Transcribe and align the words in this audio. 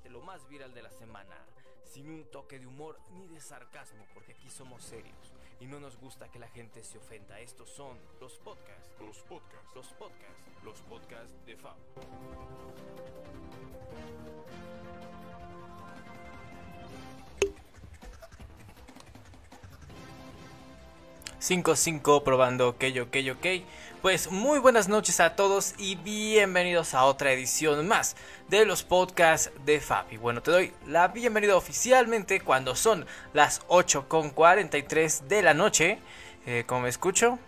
contarte 0.00 0.10
lo 0.10 0.20
más 0.22 0.48
viral 0.48 0.72
de 0.72 0.82
la 0.82 0.90
semana, 0.90 1.36
sin 1.84 2.08
un 2.08 2.24
toque 2.30 2.58
de 2.58 2.66
humor 2.66 2.98
ni 3.12 3.26
de 3.28 3.40
sarcasmo, 3.40 4.06
porque 4.14 4.32
aquí 4.32 4.48
somos 4.48 4.82
serios 4.82 5.32
y 5.60 5.66
no 5.66 5.78
nos 5.78 5.96
gusta 5.98 6.30
que 6.30 6.38
la 6.38 6.48
gente 6.48 6.82
se 6.82 6.98
ofenda. 6.98 7.38
Estos 7.40 7.68
son 7.70 7.98
los 8.20 8.38
podcasts, 8.38 8.88
Los 9.00 9.18
podcasts. 9.18 9.74
los 9.74 9.86
podcasts, 9.94 10.64
los 10.64 10.80
podcasts 10.82 11.44
de 11.44 11.56
Fab. 11.56 11.76
5-5 21.40 22.22
probando 22.22 22.68
ok, 22.68 22.84
ok, 23.02 23.16
ok. 23.32 23.46
Pues 24.02 24.30
muy 24.30 24.58
buenas 24.58 24.88
noches 24.88 25.20
a 25.20 25.36
todos 25.36 25.74
y 25.78 25.96
bienvenidos 25.96 26.94
a 26.94 27.04
otra 27.04 27.32
edición 27.32 27.86
más 27.88 28.16
de 28.48 28.66
los 28.66 28.82
podcasts 28.82 29.50
de 29.64 29.80
Fabi. 29.80 30.18
Bueno, 30.18 30.42
te 30.42 30.50
doy 30.50 30.72
la 30.86 31.08
bienvenida 31.08 31.56
oficialmente 31.56 32.40
cuando 32.40 32.76
son 32.76 33.06
las 33.32 33.66
8.43 33.68 35.22
de 35.28 35.42
la 35.42 35.54
noche. 35.54 35.98
Eh, 36.46 36.64
¿Cómo 36.66 36.82
me 36.82 36.88
escucho? 36.90 37.38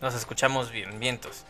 Nos 0.00 0.14
escuchamos 0.14 0.70
bien, 0.70 0.98
vientos. 0.98 1.44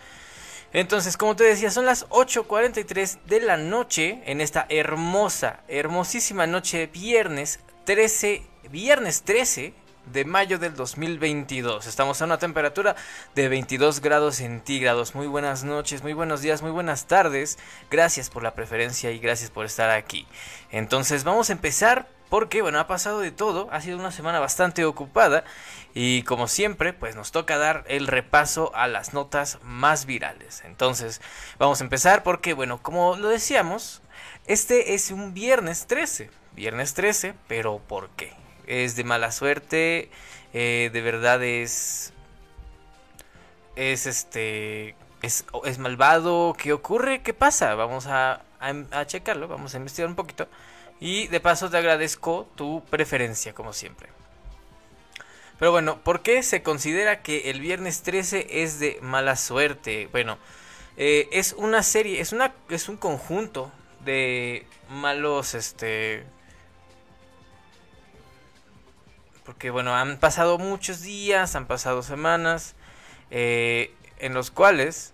Entonces, 0.72 1.16
como 1.16 1.34
te 1.34 1.44
decía, 1.44 1.70
son 1.70 1.84
las 1.84 2.08
8.43 2.10 3.18
de 3.26 3.40
la 3.40 3.56
noche 3.56 4.22
en 4.26 4.40
esta 4.40 4.66
hermosa, 4.68 5.60
hermosísima 5.66 6.46
noche 6.46 6.78
de 6.78 6.86
viernes 6.86 7.58
13, 7.84 8.42
viernes 8.70 9.22
13 9.22 9.74
de 10.12 10.24
mayo 10.24 10.58
del 10.58 10.76
2022. 10.76 11.86
Estamos 11.86 12.22
a 12.22 12.24
una 12.24 12.38
temperatura 12.38 12.94
de 13.34 13.48
22 13.48 14.00
grados 14.00 14.36
centígrados. 14.36 15.16
Muy 15.16 15.26
buenas 15.26 15.64
noches, 15.64 16.04
muy 16.04 16.12
buenos 16.12 16.40
días, 16.40 16.62
muy 16.62 16.70
buenas 16.70 17.06
tardes. 17.06 17.58
Gracias 17.90 18.30
por 18.30 18.44
la 18.44 18.54
preferencia 18.54 19.10
y 19.10 19.18
gracias 19.18 19.50
por 19.50 19.66
estar 19.66 19.90
aquí. 19.90 20.26
Entonces, 20.70 21.24
vamos 21.24 21.50
a 21.50 21.54
empezar 21.54 22.08
porque, 22.30 22.62
bueno, 22.62 22.78
ha 22.78 22.86
pasado 22.86 23.20
de 23.20 23.32
todo. 23.32 23.68
Ha 23.72 23.80
sido 23.80 23.98
una 23.98 24.12
semana 24.12 24.38
bastante 24.38 24.84
ocupada. 24.84 25.44
Y 25.92 26.22
como 26.22 26.46
siempre, 26.46 26.92
pues 26.92 27.16
nos 27.16 27.32
toca 27.32 27.58
dar 27.58 27.84
el 27.88 28.06
repaso 28.06 28.70
a 28.74 28.86
las 28.86 29.12
notas 29.12 29.58
más 29.64 30.06
virales. 30.06 30.62
Entonces, 30.64 31.20
vamos 31.58 31.80
a 31.80 31.84
empezar 31.84 32.22
porque, 32.22 32.54
bueno, 32.54 32.80
como 32.80 33.16
lo 33.16 33.28
decíamos, 33.28 34.00
este 34.46 34.94
es 34.94 35.10
un 35.10 35.34
viernes 35.34 35.86
13. 35.88 36.30
Viernes 36.52 36.94
13, 36.94 37.34
pero 37.48 37.78
¿por 37.80 38.08
qué? 38.10 38.32
Es 38.66 38.94
de 38.94 39.02
mala 39.02 39.32
suerte, 39.32 40.10
eh, 40.54 40.90
de 40.92 41.00
verdad 41.02 41.42
es... 41.42 42.12
Es 43.74 44.06
este... 44.06 44.94
Es, 45.22 45.44
es 45.64 45.78
malvado, 45.78 46.54
¿qué 46.56 46.72
ocurre? 46.72 47.22
¿Qué 47.22 47.34
pasa? 47.34 47.74
Vamos 47.74 48.06
a, 48.06 48.40
a, 48.58 48.72
a 48.92 49.06
checarlo, 49.06 49.48
vamos 49.48 49.74
a 49.74 49.78
investigar 49.78 50.08
un 50.08 50.14
poquito. 50.14 50.48
Y 51.00 51.28
de 51.28 51.40
paso 51.40 51.70
te 51.70 51.78
agradezco 51.78 52.46
tu 52.54 52.84
preferencia, 52.90 53.54
como 53.54 53.72
siempre. 53.72 54.10
Pero 55.58 55.72
bueno, 55.72 55.98
¿por 56.02 56.22
qué 56.22 56.42
se 56.42 56.62
considera 56.62 57.22
que 57.22 57.50
el 57.50 57.60
viernes 57.60 58.02
13 58.02 58.62
es 58.62 58.78
de 58.78 58.98
mala 59.02 59.36
suerte? 59.36 60.08
Bueno, 60.12 60.38
eh, 60.96 61.28
es 61.32 61.54
una 61.54 61.82
serie, 61.82 62.20
es, 62.20 62.32
una, 62.32 62.54
es 62.68 62.88
un 62.88 62.96
conjunto 62.96 63.72
de 64.04 64.66
malos, 64.88 65.54
este... 65.54 66.24
Porque 69.44 69.70
bueno, 69.70 69.94
han 69.94 70.18
pasado 70.18 70.58
muchos 70.58 71.02
días, 71.02 71.56
han 71.56 71.66
pasado 71.66 72.02
semanas, 72.02 72.74
eh, 73.30 73.92
en 74.18 74.32
los 74.34 74.50
cuales 74.50 75.12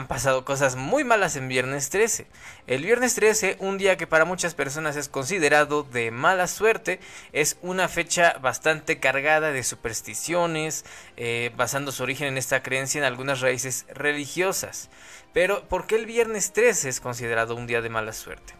han 0.00 0.08
pasado 0.08 0.46
cosas 0.46 0.76
muy 0.76 1.04
malas 1.04 1.36
en 1.36 1.46
viernes 1.48 1.90
13. 1.90 2.26
El 2.66 2.84
viernes 2.84 3.14
13, 3.16 3.58
un 3.60 3.76
día 3.76 3.98
que 3.98 4.06
para 4.06 4.24
muchas 4.24 4.54
personas 4.54 4.96
es 4.96 5.10
considerado 5.10 5.82
de 5.82 6.10
mala 6.10 6.46
suerte, 6.46 7.00
es 7.32 7.58
una 7.60 7.86
fecha 7.86 8.38
bastante 8.40 8.98
cargada 8.98 9.52
de 9.52 9.62
supersticiones, 9.62 10.86
eh, 11.18 11.52
basando 11.54 11.92
su 11.92 12.02
origen 12.02 12.28
en 12.28 12.38
esta 12.38 12.62
creencia 12.62 12.98
en 12.98 13.04
algunas 13.04 13.40
raíces 13.40 13.84
religiosas. 13.92 14.88
Pero, 15.34 15.68
¿por 15.68 15.86
qué 15.86 15.96
el 15.96 16.06
viernes 16.06 16.54
13 16.54 16.88
es 16.88 16.98
considerado 16.98 17.54
un 17.54 17.66
día 17.66 17.82
de 17.82 17.90
mala 17.90 18.14
suerte? 18.14 18.54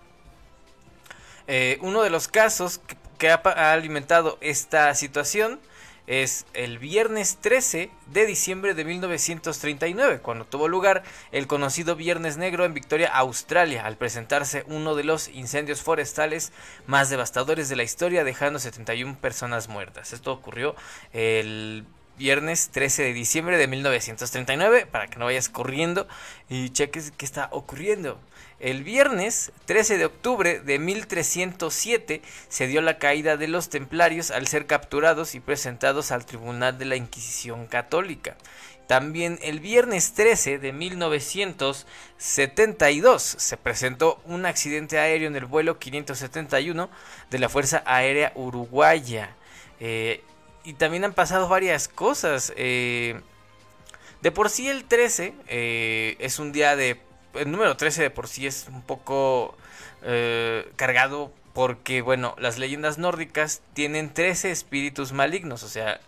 Eh, 1.46 1.78
uno 1.81 2.02
de 2.02 2.10
los 2.10 2.28
casos 2.28 2.81
que, 2.86 2.98
que 3.16 3.31
ha, 3.31 3.40
ha 3.43 3.72
alimentado 3.72 4.36
esta 4.43 4.94
situación 4.94 5.58
es 6.10 6.44
el 6.54 6.80
viernes 6.80 7.38
13 7.40 7.88
de 8.12 8.26
diciembre 8.26 8.74
de 8.74 8.84
1939, 8.84 10.18
cuando 10.18 10.44
tuvo 10.44 10.66
lugar 10.66 11.04
el 11.30 11.46
conocido 11.46 11.94
Viernes 11.94 12.36
Negro 12.36 12.64
en 12.64 12.74
Victoria, 12.74 13.14
Australia, 13.14 13.86
al 13.86 13.96
presentarse 13.96 14.64
uno 14.66 14.96
de 14.96 15.04
los 15.04 15.28
incendios 15.28 15.82
forestales 15.82 16.50
más 16.88 17.10
devastadores 17.10 17.68
de 17.68 17.76
la 17.76 17.84
historia, 17.84 18.24
dejando 18.24 18.58
71 18.58 19.18
personas 19.20 19.68
muertas. 19.68 20.12
Esto 20.12 20.32
ocurrió 20.32 20.74
el 21.12 21.84
viernes 22.18 22.70
13 22.70 23.04
de 23.04 23.12
diciembre 23.12 23.56
de 23.56 23.68
1939, 23.68 24.86
para 24.86 25.06
que 25.06 25.16
no 25.20 25.26
vayas 25.26 25.48
corriendo 25.48 26.08
y 26.48 26.70
cheques 26.70 27.12
qué 27.16 27.24
está 27.24 27.50
ocurriendo. 27.52 28.18
El 28.60 28.84
viernes 28.84 29.50
13 29.64 29.96
de 29.96 30.04
octubre 30.04 30.60
de 30.60 30.78
1307 30.78 32.20
se 32.48 32.66
dio 32.66 32.82
la 32.82 32.98
caída 32.98 33.38
de 33.38 33.48
los 33.48 33.70
templarios 33.70 34.30
al 34.30 34.46
ser 34.46 34.66
capturados 34.66 35.34
y 35.34 35.40
presentados 35.40 36.12
al 36.12 36.26
Tribunal 36.26 36.78
de 36.78 36.84
la 36.84 36.96
Inquisición 36.96 37.66
Católica. 37.66 38.36
También 38.86 39.38
el 39.40 39.60
viernes 39.60 40.12
13 40.12 40.58
de 40.58 40.74
1972 40.74 43.22
se 43.22 43.56
presentó 43.56 44.20
un 44.26 44.44
accidente 44.44 44.98
aéreo 44.98 45.28
en 45.28 45.36
el 45.36 45.46
vuelo 45.46 45.78
571 45.78 46.90
de 47.30 47.38
la 47.38 47.48
Fuerza 47.48 47.82
Aérea 47.86 48.32
Uruguaya. 48.34 49.34
Eh, 49.78 50.22
y 50.64 50.74
también 50.74 51.04
han 51.04 51.14
pasado 51.14 51.48
varias 51.48 51.88
cosas. 51.88 52.52
Eh, 52.56 53.18
de 54.20 54.32
por 54.32 54.50
sí 54.50 54.68
el 54.68 54.84
13 54.84 55.32
eh, 55.48 56.16
es 56.18 56.38
un 56.38 56.52
día 56.52 56.76
de... 56.76 57.00
El 57.35 57.50
número 57.50 57.77
13 57.77 58.03
de 58.03 58.11
por 58.11 58.29
sí 58.29 58.47
es 58.47 58.67
un 58.69 58.82
poco 58.82 59.56
eh, 60.03 60.71
cargado 60.77 61.32
porque, 61.53 62.00
bueno, 62.00 62.35
las 62.38 62.59
leyendas 62.59 62.99
nórdicas 62.99 63.62
tienen 63.75 64.12
13 64.12 64.50
espíritus 64.50 65.12
malignos, 65.12 65.62
o 65.62 65.69
sea, 65.69 66.00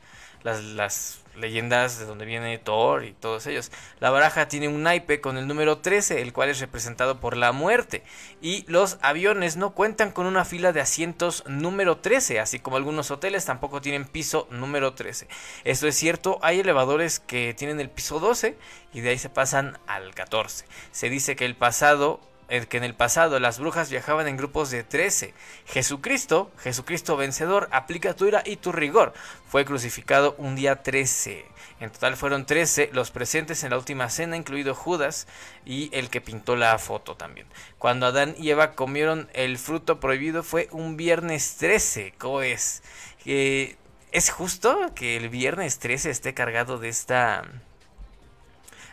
las, 0.45 1.19
leyendas 1.37 1.99
de 1.99 2.05
donde 2.05 2.27
viene 2.27 2.59
Thor 2.59 3.05
y 3.05 3.13
todos 3.13 3.47
ellos. 3.47 3.73
La 4.01 4.11
baraja 4.11 4.49
tiene 4.49 4.69
un 4.69 4.83
naipe 4.83 5.21
con 5.21 5.39
el 5.39 5.47
número 5.49 5.79
13, 5.79 6.21
el 6.21 6.33
cual 6.33 6.51
es 6.51 6.61
representado 6.61 7.21
por 7.21 7.37
la 7.37 7.53
muerte. 7.53 8.03
Y 8.41 8.65
los 8.69 8.99
aviones 9.01 9.57
no 9.57 9.71
cuentan 9.71 10.11
con 10.11 10.27
una 10.27 10.45
fila 10.45 10.73
de 10.73 10.81
asientos 10.81 11.45
número 11.47 11.99
13, 11.99 12.41
así 12.41 12.59
como 12.59 12.77
algunos 12.77 13.11
hoteles 13.11 13.45
tampoco 13.45 13.81
tienen 13.81 14.05
piso 14.05 14.47
número 14.51 14.95
13. 14.95 15.29
Esto 15.65 15.89
es 15.89 15.97
cierto, 15.97 16.39
hay 16.43 16.61
elevadores 16.61 17.21
que 17.21 17.55
tienen 17.55 17.81
el 17.81 17.91
piso 17.91 18.21
12 18.21 18.57
y 18.93 19.01
de 19.01 19.11
ahí 19.11 19.19
se 19.19 19.31
pasan 19.31 19.79
al 19.87 20.15
14. 20.15 20.67
Se 20.91 21.09
dice 21.09 21.37
que 21.37 21.47
el 21.47 21.57
pasado 21.57 22.21
que 22.69 22.77
en 22.77 22.85
el 22.85 22.95
pasado 22.95 23.41
las 23.41 23.59
brujas 23.59 23.89
viajaban 23.89 24.29
en 24.29 24.37
grupos 24.37 24.71
de 24.71 24.85
13. 24.85 25.33
Jesucristo, 25.65 26.51
Jesucristo 26.59 27.17
vencedor, 27.17 27.67
aplica 27.73 28.15
tu 28.15 28.27
ira 28.27 28.43
y 28.45 28.57
tu 28.57 28.73
rigor. 28.73 29.15
Fue 29.49 29.65
crucificado 29.65 30.35
un 30.37 30.55
día 30.55 30.83
13. 30.83 31.47
En 31.81 31.91
total 31.91 32.15
fueron 32.17 32.45
13 32.45 32.91
los 32.93 33.11
presentes 33.11 33.65
en 33.65 33.71
la 33.71 33.79
última 33.79 34.11
cena, 34.11 34.37
incluido 34.37 34.75
Judas 34.75 35.27
y 35.65 35.89
el 35.97 36.11
que 36.11 36.21
pintó 36.21 36.55
la 36.55 36.79
foto 36.79 37.17
también. 37.17 37.47
Cuando 37.79 38.05
Adán 38.05 38.35
y 38.39 38.51
Eva 38.51 38.73
comieron 38.73 39.31
el 39.33 39.57
fruto 39.57 39.99
prohibido 39.99 40.43
fue 40.43 40.69
un 40.73 40.99
viernes 40.99 41.57
13. 41.57 42.13
¿Cómo 42.19 42.43
es? 42.43 42.83
Eh, 43.25 43.77
¿Es 44.13 44.29
justo 44.29 44.93
que 44.95 45.17
el 45.17 45.31
viernes 45.31 45.79
13 45.79 46.11
esté 46.11 46.35
cargado 46.35 46.79
de 46.79 46.91
esta 46.91 47.45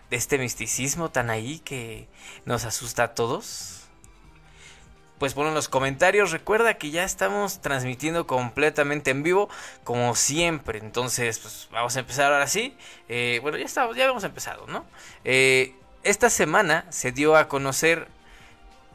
de 0.10 0.18
este 0.18 0.38
misticismo 0.38 1.10
tan 1.10 1.30
ahí 1.30 1.60
que 1.60 2.08
nos 2.46 2.66
asusta 2.66 3.04
a 3.04 3.14
todos? 3.14 3.76
Pues 5.20 5.34
pon 5.34 5.48
en 5.48 5.54
los 5.54 5.68
comentarios, 5.68 6.32
recuerda 6.32 6.76
que 6.76 6.92
ya 6.92 7.04
estamos 7.04 7.60
transmitiendo 7.60 8.26
completamente 8.26 9.12
en 9.12 9.22
vivo, 9.22 9.50
como 9.84 10.16
siempre. 10.16 10.80
Entonces, 10.80 11.40
pues 11.40 11.68
vamos 11.72 11.98
a 11.98 12.00
empezar 12.00 12.32
ahora 12.32 12.48
sí. 12.48 12.74
Eh, 13.10 13.40
bueno, 13.42 13.58
ya 13.58 13.66
estamos, 13.66 13.98
ya 13.98 14.06
hemos 14.06 14.24
empezado, 14.24 14.66
¿no? 14.68 14.86
Eh, 15.26 15.76
esta 16.04 16.30
semana 16.30 16.86
se 16.90 17.12
dio 17.12 17.36
a 17.36 17.50
conocer 17.50 18.08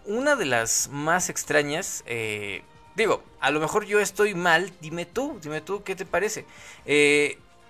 una 0.06 0.34
de 0.34 0.46
las 0.46 0.88
más 0.88 1.28
extrañas. 1.28 2.02
Eh, 2.06 2.62
digo, 2.96 3.22
a 3.40 3.50
lo 3.50 3.60
mejor 3.60 3.84
yo 3.84 4.00
estoy 4.00 4.34
mal, 4.34 4.72
dime 4.80 5.04
tú, 5.04 5.38
dime 5.42 5.60
tú, 5.60 5.84
¿qué 5.84 5.94
te 5.94 6.06
parece? 6.06 6.46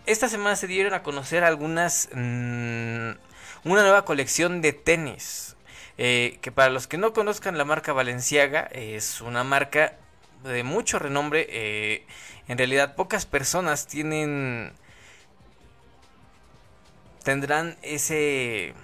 Esta 0.07 0.29
semana 0.29 0.55
se 0.55 0.69
dieron 0.69 0.95
a 0.95 1.03
conocer 1.03 1.43
algunas... 1.43 2.09
Mmm, 2.13 3.15
una 3.65 3.83
nueva 3.83 4.05
colección 4.05 4.61
de 4.61 4.73
tenis. 4.73 5.57
Eh, 5.97 6.39
que 6.43 6.51
para 6.51 6.71
los 6.71 6.89
que 6.89 6.99
no 6.99 7.13
conozcan 7.13 7.57
la 7.57 7.65
marca 7.65 7.93
Valenciaga, 7.93 8.69
es 8.73 9.21
una 9.21 9.45
marca 9.45 9.95
de 10.43 10.63
mucho 10.65 10.99
renombre. 10.99 11.47
Eh, 11.51 12.07
en 12.49 12.59
realidad 12.59 12.95
pocas 12.95 13.27
personas 13.27 13.87
tienen 13.87 14.73
tendrán 17.25 17.77
ese... 17.83 18.75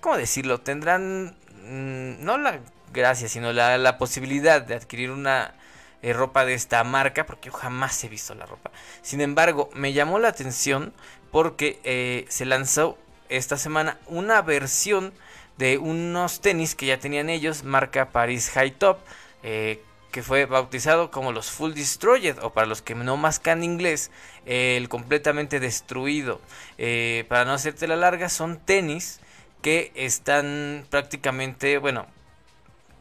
¿Cómo 0.00 0.16
decirlo? 0.16 0.60
Tendrán 0.60 1.36
mm, 1.64 2.24
no 2.24 2.38
la 2.38 2.60
gracia, 2.92 3.28
sino 3.28 3.52
la, 3.52 3.98
posibilidad 3.98 4.62
de 4.62 4.74
adquirir 4.74 5.10
una 5.10 5.54
eh, 6.02 6.12
ropa 6.12 6.44
de 6.44 6.54
esta 6.54 6.84
marca, 6.84 7.26
porque 7.26 7.48
yo 7.48 7.52
jamás 7.52 8.02
he 8.04 8.08
visto 8.08 8.34
la 8.34 8.46
ropa. 8.46 8.70
Sin 9.00 9.20
embargo, 9.20 9.70
me 9.74 9.92
llamó 9.92 10.18
la 10.18 10.28
atención 10.28 10.92
porque 11.32 11.80
eh, 11.82 12.26
se 12.28 12.44
lanzó 12.44 12.96
esta 13.28 13.56
semana 13.56 13.98
una 14.06 14.42
versión 14.42 15.12
de 15.58 15.78
unos 15.78 16.40
tenis 16.40 16.74
que 16.74 16.86
ya 16.86 16.98
tenían 16.98 17.28
ellos, 17.30 17.64
marca 17.64 18.10
Paris 18.10 18.50
High 18.50 18.72
Top, 18.72 18.98
eh, 19.42 19.82
que 20.12 20.22
fue 20.22 20.44
bautizado 20.44 21.10
como 21.10 21.32
los 21.32 21.50
Full 21.50 21.72
Destroyed, 21.72 22.36
o 22.42 22.52
para 22.52 22.66
los 22.66 22.82
que 22.82 22.94
no 22.94 23.16
mascan 23.16 23.64
inglés, 23.64 24.10
el 24.44 24.88
completamente 24.90 25.58
destruido. 25.58 26.40
Eh, 26.76 27.24
para 27.28 27.46
no 27.46 27.54
hacerte 27.54 27.88
la 27.88 27.96
larga, 27.96 28.28
son 28.28 28.58
tenis 28.58 29.20
que 29.62 29.90
están 29.94 30.86
prácticamente, 30.90 31.78
bueno, 31.78 32.06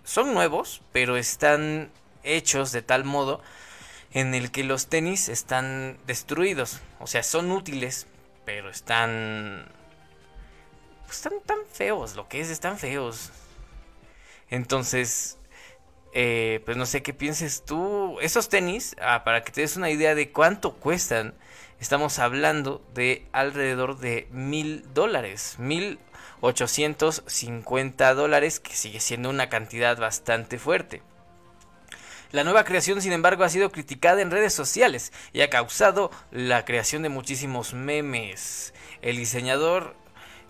son 0.05 0.33
nuevos, 0.33 0.81
pero 0.93 1.17
están 1.17 1.91
hechos 2.23 2.71
de 2.71 2.81
tal 2.81 3.03
modo 3.03 3.41
en 4.13 4.33
el 4.33 4.51
que 4.51 4.63
los 4.63 4.87
tenis 4.87 5.27
están 5.29 5.97
destruidos. 6.07 6.79
O 6.99 7.07
sea, 7.07 7.23
son 7.23 7.51
útiles, 7.51 8.07
pero 8.53 8.69
están... 8.69 9.65
Están 11.09 11.33
tan 11.45 11.59
feos, 11.71 12.17
lo 12.17 12.27
que 12.27 12.41
es, 12.41 12.49
están 12.49 12.77
feos. 12.77 13.31
Entonces, 14.49 15.37
eh, 16.13 16.61
pues 16.65 16.75
no 16.75 16.85
sé 16.85 17.01
qué 17.01 17.13
pienses 17.13 17.63
tú. 17.63 18.17
Esos 18.19 18.49
tenis, 18.49 18.95
ah, 19.01 19.23
para 19.23 19.43
que 19.45 19.53
te 19.53 19.61
des 19.61 19.77
una 19.77 19.89
idea 19.89 20.15
de 20.15 20.31
cuánto 20.31 20.73
cuestan, 20.73 21.33
estamos 21.79 22.19
hablando 22.19 22.85
de 22.93 23.25
alrededor 23.31 23.99
de 23.99 24.27
mil 24.31 24.85
dólares, 24.93 25.55
mil 25.57 25.97
ochocientos 26.41 27.23
cincuenta 27.27 28.13
dólares, 28.13 28.59
que 28.59 28.75
sigue 28.75 28.99
siendo 28.99 29.29
una 29.29 29.47
cantidad 29.47 29.97
bastante 29.97 30.59
fuerte. 30.59 31.01
La 32.31 32.43
nueva 32.43 32.63
creación, 32.63 33.01
sin 33.01 33.13
embargo, 33.13 33.43
ha 33.43 33.49
sido 33.49 33.71
criticada 33.71 34.21
en 34.21 34.31
redes 34.31 34.53
sociales 34.53 35.11
y 35.33 35.41
ha 35.41 35.49
causado 35.49 36.11
la 36.31 36.65
creación 36.65 37.03
de 37.03 37.09
muchísimos 37.09 37.73
memes. 37.73 38.73
El 39.01 39.17
diseñador, 39.17 39.95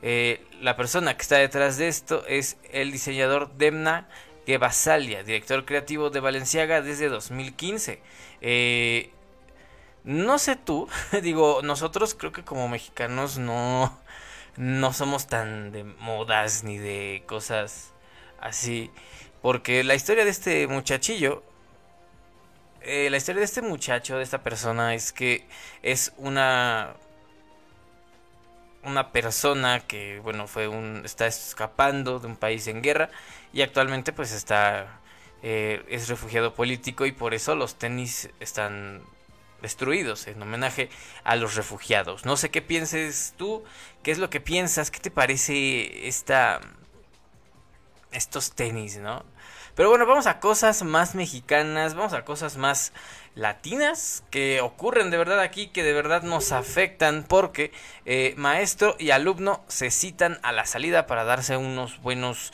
eh, 0.01 0.45
la 0.61 0.75
persona 0.77 1.15
que 1.15 1.21
está 1.21 1.38
detrás 1.38 1.77
de 1.77 1.88
esto 1.88 2.25
es 2.27 2.57
el 2.71 2.91
diseñador 2.91 3.51
Demna 3.57 4.07
Basalia, 4.57 5.23
director 5.23 5.65
creativo 5.65 6.09
de 6.09 6.19
Valenciaga 6.19 6.81
desde 6.81 7.09
2015. 7.09 8.01
Eh, 8.41 9.11
no 10.03 10.39
sé 10.39 10.55
tú, 10.55 10.88
digo, 11.21 11.61
nosotros 11.63 12.15
creo 12.15 12.31
que 12.31 12.43
como 12.43 12.67
mexicanos 12.67 13.38
no, 13.38 13.97
no 14.57 14.93
somos 14.93 15.27
tan 15.27 15.71
de 15.71 15.83
modas 15.83 16.63
ni 16.63 16.77
de 16.77 17.23
cosas 17.27 17.93
así. 18.39 18.91
Porque 19.41 19.83
la 19.83 19.95
historia 19.95 20.23
de 20.23 20.31
este 20.31 20.67
muchachillo, 20.67 21.43
eh, 22.83 23.09
la 23.09 23.17
historia 23.17 23.39
de 23.39 23.45
este 23.45 23.61
muchacho, 23.61 24.17
de 24.17 24.23
esta 24.23 24.43
persona, 24.43 24.93
es 24.95 25.13
que 25.13 25.45
es 25.83 26.13
una 26.17 26.95
una 28.83 29.11
persona 29.11 29.79
que 29.81 30.19
bueno 30.21 30.47
fue 30.47 30.67
un 30.67 31.03
está 31.05 31.27
escapando 31.27 32.19
de 32.19 32.27
un 32.27 32.35
país 32.35 32.67
en 32.67 32.81
guerra 32.81 33.09
y 33.53 33.61
actualmente 33.61 34.11
pues 34.11 34.31
está 34.31 35.00
eh, 35.43 35.83
es 35.89 36.07
refugiado 36.07 36.53
político 36.55 37.05
y 37.05 37.11
por 37.11 37.33
eso 37.33 37.55
los 37.55 37.75
tenis 37.75 38.29
están 38.39 39.01
destruidos 39.61 40.27
en 40.27 40.41
homenaje 40.41 40.89
a 41.23 41.35
los 41.35 41.55
refugiados. 41.55 42.25
No 42.25 42.38
sé 42.38 42.50
qué 42.50 42.61
pienses 42.61 43.35
tú 43.38 43.63
qué 44.03 44.11
es 44.11 44.17
lo 44.17 44.29
que 44.29 44.41
piensas 44.41 44.91
qué 44.91 45.00
te 45.00 45.11
parece 45.11 46.07
esta 46.07 46.61
estos 48.11 48.53
tenis 48.53 48.97
no 48.97 49.23
pero 49.75 49.89
bueno 49.89 50.05
vamos 50.05 50.27
a 50.27 50.39
cosas 50.39 50.83
más 50.83 51.15
mexicanas 51.15 51.95
vamos 51.95 52.13
a 52.13 52.25
cosas 52.25 52.57
más 52.57 52.93
latinas 53.35 54.23
que 54.29 54.61
ocurren 54.61 55.09
de 55.09 55.17
verdad 55.17 55.39
aquí, 55.39 55.67
que 55.67 55.83
de 55.83 55.93
verdad 55.93 56.23
nos 56.23 56.51
afectan 56.51 57.23
porque 57.27 57.71
eh, 58.05 58.33
maestro 58.37 58.95
y 58.99 59.11
alumno 59.11 59.63
se 59.67 59.91
citan 59.91 60.39
a 60.43 60.51
la 60.51 60.65
salida 60.65 61.07
para 61.07 61.23
darse 61.23 61.57
unos 61.57 62.01
buenos 62.01 62.51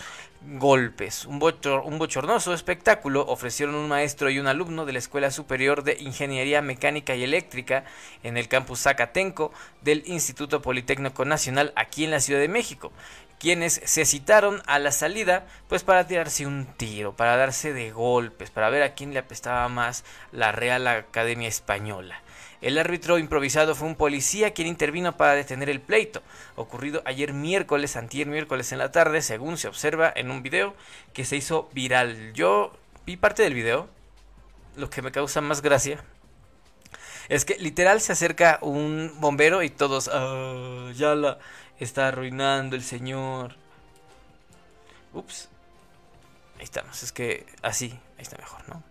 golpes. 0.59 1.25
Un, 1.25 1.41
un 1.83 1.97
bochornoso 1.97 2.53
espectáculo 2.53 3.25
ofrecieron 3.27 3.73
un 3.73 3.89
maestro 3.89 4.29
y 4.29 4.39
un 4.39 4.47
alumno 4.47 4.85
de 4.85 4.93
la 4.93 4.99
Escuela 4.99 5.31
Superior 5.31 5.83
de 5.83 5.97
Ingeniería 5.99 6.61
Mecánica 6.61 7.15
y 7.15 7.23
Eléctrica 7.23 7.83
en 8.23 8.37
el 8.37 8.47
campus 8.47 8.81
Zacatenco 8.81 9.51
del 9.81 10.03
Instituto 10.05 10.61
Politécnico 10.61 11.25
Nacional 11.25 11.73
aquí 11.75 12.05
en 12.05 12.11
la 12.11 12.19
Ciudad 12.19 12.39
de 12.39 12.47
México 12.47 12.91
quienes 13.39 13.81
se 13.83 14.05
citaron 14.05 14.61
a 14.65 14.79
la 14.79 14.91
salida 14.91 15.45
pues 15.67 15.83
para 15.83 16.07
tirarse 16.07 16.45
un 16.45 16.65
tiro, 16.77 17.15
para 17.15 17.37
darse 17.37 17.73
de 17.73 17.91
golpes, 17.91 18.49
para 18.49 18.69
ver 18.69 18.83
a 18.83 18.93
quién 18.93 19.13
le 19.13 19.19
apestaba 19.19 19.67
más 19.69 20.03
la 20.31 20.51
Real 20.51 20.87
Academia 20.87 21.47
Española. 21.47 22.21
El 22.59 22.79
árbitro 22.79 23.19
improvisado 23.19 23.75
fue 23.75 23.87
un 23.87 23.95
policía 23.95 24.53
quien 24.53 24.67
intervino 24.67 25.15
para 25.15 25.35
detener 25.35 25.69
el 25.69 25.79
pleito, 25.79 26.23
ocurrido 26.55 27.03
ayer 27.05 27.33
miércoles, 27.33 27.95
antier 27.95 28.25
miércoles 28.27 28.71
en 28.71 28.79
la 28.79 28.91
tarde, 28.91 29.21
según 29.21 29.57
se 29.57 29.67
observa 29.67 30.11
en 30.15 30.31
un 30.31 30.41
video 30.41 30.73
que 31.13 31.23
se 31.23 31.35
hizo 31.35 31.69
viral. 31.73 32.33
Yo 32.33 32.73
vi 33.05 33.15
parte 33.15 33.43
del 33.43 33.53
video, 33.53 33.87
lo 34.75 34.89
que 34.89 35.03
me 35.03 35.11
causa 35.11 35.41
más 35.41 35.61
gracia 35.61 36.03
es 37.29 37.45
que 37.45 37.57
literal 37.57 38.01
se 38.01 38.13
acerca 38.13 38.59
un 38.61 39.13
bombero 39.19 39.63
y 39.63 39.69
todos, 39.69 40.09
ah, 40.13 40.91
ya 40.95 41.15
la 41.15 41.39
está 41.79 42.07
arruinando 42.07 42.75
el 42.75 42.83
señor. 42.83 43.55
Ups. 45.13 45.49
Ahí 46.57 46.63
estamos, 46.63 47.03
es 47.03 47.11
que 47.11 47.45
así, 47.61 47.91
ahí 48.17 48.23
está 48.23 48.37
mejor, 48.37 48.67
¿no? 48.67 48.83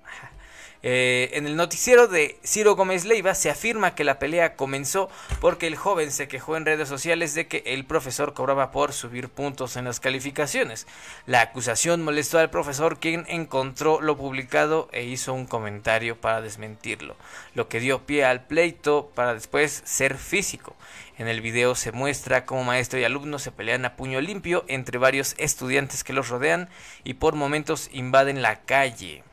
Eh, 0.89 1.31
en 1.33 1.49
el 1.49 1.57
noticiero 1.57 2.07
de 2.07 2.39
Ciro 2.45 2.77
Gómez 2.77 3.05
Leiva 3.05 3.35
se 3.35 3.51
afirma 3.51 3.97
que 3.97 4.05
la 4.05 4.21
pelea 4.21 4.55
comenzó 4.55 5.11
porque 5.41 5.67
el 5.67 5.75
joven 5.75 6.13
se 6.13 6.29
quejó 6.29 6.57
en 6.57 6.65
redes 6.65 6.89
sociales 6.89 7.35
de 7.35 7.49
que 7.49 7.65
el 7.67 7.85
profesor 7.85 8.35
cobraba 8.35 8.71
por 8.71 8.93
subir 8.93 9.29
puntos 9.29 9.77
en 9.77 9.87
las 9.87 9.99
calificaciones. 9.99 10.87
La 11.27 11.41
acusación 11.41 12.05
molestó 12.05 12.39
al 12.39 12.51
profesor 12.51 13.01
quien 13.01 13.25
encontró 13.27 14.01
lo 14.01 14.17
publicado 14.17 14.89
e 14.93 15.03
hizo 15.03 15.35
un 15.35 15.47
comentario 15.47 16.21
para 16.21 16.41
desmentirlo, 16.41 17.17
lo 17.57 17.69
que 17.69 17.81
dio 17.81 18.07
pie 18.07 18.25
al 18.25 18.47
pleito 18.47 19.11
para 19.13 19.35
después 19.35 19.83
ser 19.85 20.17
físico. 20.17 20.77
En 21.19 21.27
el 21.27 21.41
video 21.41 21.75
se 21.75 21.91
muestra 21.91 22.47
cómo 22.47 22.63
maestro 22.63 23.01
y 23.01 23.03
alumno 23.03 23.41
se 23.41 23.51
pelean 23.51 23.85
a 23.87 23.97
puño 23.97 24.21
limpio 24.21 24.65
entre 24.69 24.99
varios 24.99 25.35
estudiantes 25.37 26.05
que 26.05 26.13
los 26.13 26.29
rodean 26.29 26.69
y 27.03 27.15
por 27.15 27.35
momentos 27.35 27.91
invaden 27.93 28.41
la 28.41 28.61
calle. 28.61 29.25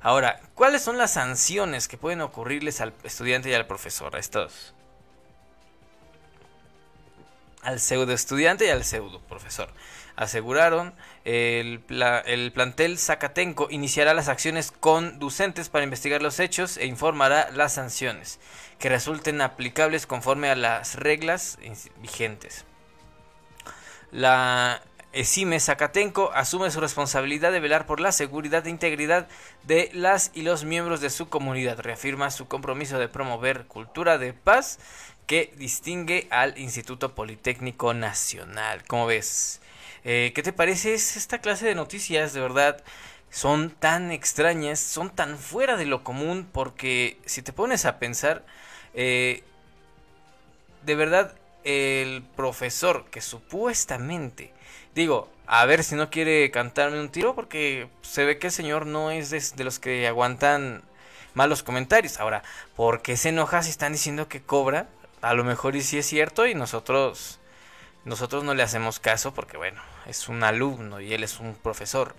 Ahora, 0.00 0.40
¿cuáles 0.54 0.82
son 0.82 0.96
las 0.96 1.12
sanciones 1.12 1.88
que 1.88 1.98
pueden 1.98 2.20
ocurrirles 2.20 2.80
al 2.80 2.92
estudiante 3.02 3.50
y 3.50 3.54
al 3.54 3.66
profesor? 3.66 4.16
estos. 4.16 4.74
Al 7.62 7.80
pseudo 7.80 8.12
estudiante 8.12 8.66
y 8.66 8.70
al 8.70 8.84
pseudo 8.84 9.20
profesor. 9.20 9.68
Aseguraron 10.14 10.94
el, 11.24 11.82
el 12.24 12.52
plantel 12.52 12.98
Zacatenco 12.98 13.68
iniciará 13.70 14.14
las 14.14 14.28
acciones 14.28 14.72
conducentes 14.72 15.68
para 15.68 15.84
investigar 15.84 16.22
los 16.22 16.40
hechos 16.40 16.76
e 16.76 16.86
informará 16.86 17.50
las 17.52 17.74
sanciones 17.74 18.38
que 18.78 18.88
resulten 18.88 19.40
aplicables 19.40 20.06
conforme 20.06 20.50
a 20.50 20.56
las 20.56 20.94
reglas 20.94 21.58
vigentes. 22.00 22.64
La 24.10 24.82
Esime 25.12 25.58
Zacatenco 25.58 26.30
asume 26.34 26.70
su 26.70 26.80
responsabilidad 26.80 27.50
de 27.50 27.60
velar 27.60 27.86
por 27.86 27.98
la 27.98 28.12
seguridad 28.12 28.66
e 28.66 28.70
integridad 28.70 29.26
de 29.64 29.90
las 29.94 30.30
y 30.34 30.42
los 30.42 30.64
miembros 30.64 31.00
de 31.00 31.08
su 31.08 31.30
comunidad. 31.30 31.80
Reafirma 31.80 32.30
su 32.30 32.46
compromiso 32.46 32.98
de 32.98 33.08
promover 33.08 33.64
cultura 33.64 34.18
de 34.18 34.34
paz 34.34 34.78
que 35.26 35.52
distingue 35.56 36.28
al 36.30 36.58
Instituto 36.58 37.14
Politécnico 37.14 37.94
Nacional. 37.94 38.84
¿Cómo 38.86 39.06
ves? 39.06 39.60
Eh, 40.04 40.32
¿Qué 40.34 40.42
te 40.42 40.52
parece 40.52 40.94
esta 40.94 41.38
clase 41.38 41.66
de 41.66 41.74
noticias? 41.74 42.34
De 42.34 42.40
verdad, 42.40 42.82
son 43.30 43.70
tan 43.70 44.10
extrañas, 44.10 44.78
son 44.78 45.10
tan 45.10 45.38
fuera 45.38 45.76
de 45.76 45.86
lo 45.86 46.04
común, 46.04 46.46
porque 46.52 47.18
si 47.24 47.40
te 47.40 47.52
pones 47.54 47.86
a 47.86 47.98
pensar, 47.98 48.44
eh, 48.92 49.42
de 50.84 50.94
verdad, 50.94 51.34
el 51.64 52.22
profesor 52.36 53.06
que 53.10 53.20
supuestamente, 53.20 54.52
digo, 54.94 55.30
a 55.46 55.64
ver 55.64 55.82
si 55.82 55.94
no 55.94 56.10
quiere 56.10 56.50
cantarme 56.50 57.00
un 57.00 57.08
tiro, 57.08 57.34
porque 57.34 57.88
se 58.02 58.24
ve 58.24 58.38
que 58.38 58.48
el 58.48 58.52
señor 58.52 58.86
no 58.86 59.10
es 59.10 59.30
de, 59.30 59.64
los 59.64 59.78
que 59.78 60.06
aguantan 60.06 60.82
malos 61.34 61.62
comentarios. 61.62 62.20
Ahora, 62.20 62.42
¿por 62.76 63.02
qué 63.02 63.16
se 63.16 63.30
enoja 63.30 63.62
si 63.62 63.70
están 63.70 63.92
diciendo 63.92 64.28
que 64.28 64.42
cobra? 64.42 64.88
A 65.22 65.34
lo 65.34 65.44
mejor 65.44 65.74
y 65.74 65.82
sí 65.82 65.98
es 65.98 66.06
cierto 66.06 66.46
y 66.46 66.54
nosotros 66.54 67.40
nosotros 68.04 68.44
no 68.44 68.54
le 68.54 68.62
hacemos 68.62 69.00
caso 69.00 69.34
porque 69.34 69.56
bueno, 69.56 69.82
es 70.06 70.28
un 70.28 70.42
alumno 70.42 71.00
y 71.00 71.12
él 71.12 71.24
es 71.24 71.40
un 71.40 71.54
profesor. 71.54 72.14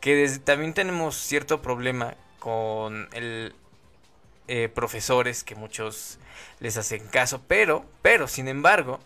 Que 0.00 0.28
también 0.44 0.74
tenemos 0.74 1.16
cierto 1.16 1.62
problema 1.62 2.14
con 2.38 3.08
el 3.12 3.54
eh, 4.48 4.68
profesores 4.68 5.44
que 5.44 5.54
muchos 5.54 6.18
les 6.60 6.76
hacen 6.76 7.06
caso, 7.08 7.42
pero, 7.46 7.84
pero, 8.02 8.28
sin 8.28 8.48
embargo, 8.48 9.00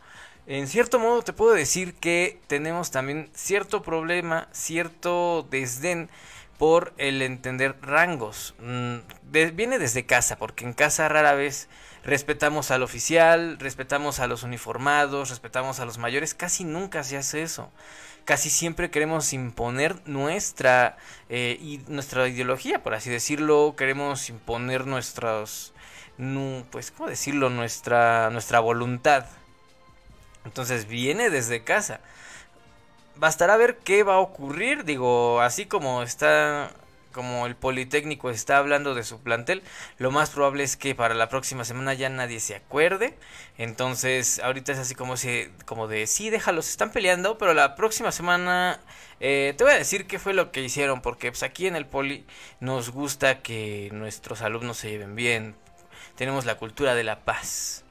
en 0.47 0.67
cierto 0.67 0.99
modo 0.99 1.23
te 1.23 1.33
puedo 1.33 1.53
decir 1.53 1.95
que 1.95 2.41
tenemos 2.47 2.91
también 2.91 3.31
cierto 3.35 3.83
problema, 3.83 4.49
cierto 4.53 5.47
desdén 5.51 6.09
por 6.59 6.93
el 6.97 7.23
entender 7.23 7.77
rangos. 7.83 8.55
Mm, 8.59 8.97
viene 9.31 9.79
desde 9.79 10.07
casa, 10.07 10.37
porque 10.37 10.65
en 10.65 10.73
casa 10.73 11.09
rara 11.09 11.35
vez 11.35 11.69
respetamos 12.03 12.71
al 12.71 12.83
oficial, 12.83 13.59
respetamos 13.59 14.21
a 14.21 14.27
los 14.27 14.43
uniformados, 14.43 15.31
respetamos 15.31 15.81
a 15.81 15.85
los 15.85 15.99
mayores, 15.99 16.35
casi 16.35 16.65
nunca 16.65 17.05
se 17.05 17.17
hace 17.17 17.43
eso. 17.43 17.71
Casi 18.29 18.51
siempre 18.51 18.91
queremos 18.91 19.33
imponer 19.33 19.97
nuestra, 20.05 20.99
eh, 21.31 21.57
y 21.63 21.81
nuestra 21.89 22.29
ideología, 22.29 22.83
por 22.83 22.93
así 22.93 23.09
decirlo, 23.09 23.75
queremos 23.75 24.29
imponer 24.29 24.87
nuestros, 24.87 25.73
pues, 26.71 26.91
¿cómo 26.91 27.09
decirlo? 27.09 27.49
Nuestra, 27.49 28.29
nuestra 28.29 28.61
voluntad. 28.61 29.25
Entonces 30.45 30.87
viene 30.87 31.31
desde 31.31 31.65
casa 31.65 32.01
bastará 33.19 33.57
ver 33.57 33.79
qué 33.79 34.03
va 34.03 34.17
a 34.17 34.19
ocurrir. 34.19 34.85
Digo, 34.85 35.41
así 35.41 35.65
como 35.65 36.03
está 36.03 36.71
como 37.13 37.47
el 37.47 37.57
Politécnico 37.57 38.31
está 38.31 38.59
hablando 38.59 38.95
de 38.95 39.05
su 39.05 39.21
plantel, 39.21 39.63
lo 39.99 40.11
más 40.11 40.31
probable 40.31 40.65
es 40.65 40.77
que 40.77 40.95
para 40.95 41.15
la 41.15 41.29
próxima 41.29 41.65
semana 41.65 41.95
ya 41.95 42.09
nadie 42.09 42.41
se 42.41 42.55
acuerde. 42.55 43.17
Entonces, 43.57 44.41
ahorita 44.41 44.73
es 44.73 44.79
así 44.79 44.95
como, 44.95 45.17
si, 45.17 45.49
como 45.65 45.89
de, 45.89 46.07
sí, 46.07 46.31
déjalos, 46.31 46.69
están 46.69 46.93
peleando, 46.93 47.39
pero 47.39 47.55
la 47.55 47.75
próxima 47.75 48.13
semana 48.13 48.81
eh, 49.21 49.55
te 49.57 49.65
voy 49.65 49.73
a 49.73 49.79
decir 49.79 50.07
qué 50.07 50.19
fue 50.19 50.35
lo 50.35 50.53
que 50.53 50.63
hicieron, 50.63 51.01
porque 51.01 51.31
pues, 51.31 51.43
aquí 51.43 51.67
en 51.67 51.77
el 51.77 51.87
Poli 51.87 52.25
nos 52.61 52.91
gusta 52.91 53.43
que 53.43 53.89
nuestros 53.93 54.43
alumnos 54.43 54.79
se 54.79 54.91
lleven 54.91 55.15
bien. 55.15 55.57
Tenemos 56.17 56.45
la 56.45 56.57
cultura 56.57 56.95
de 56.95 57.05
la 57.05 57.21
paz. 57.21 57.85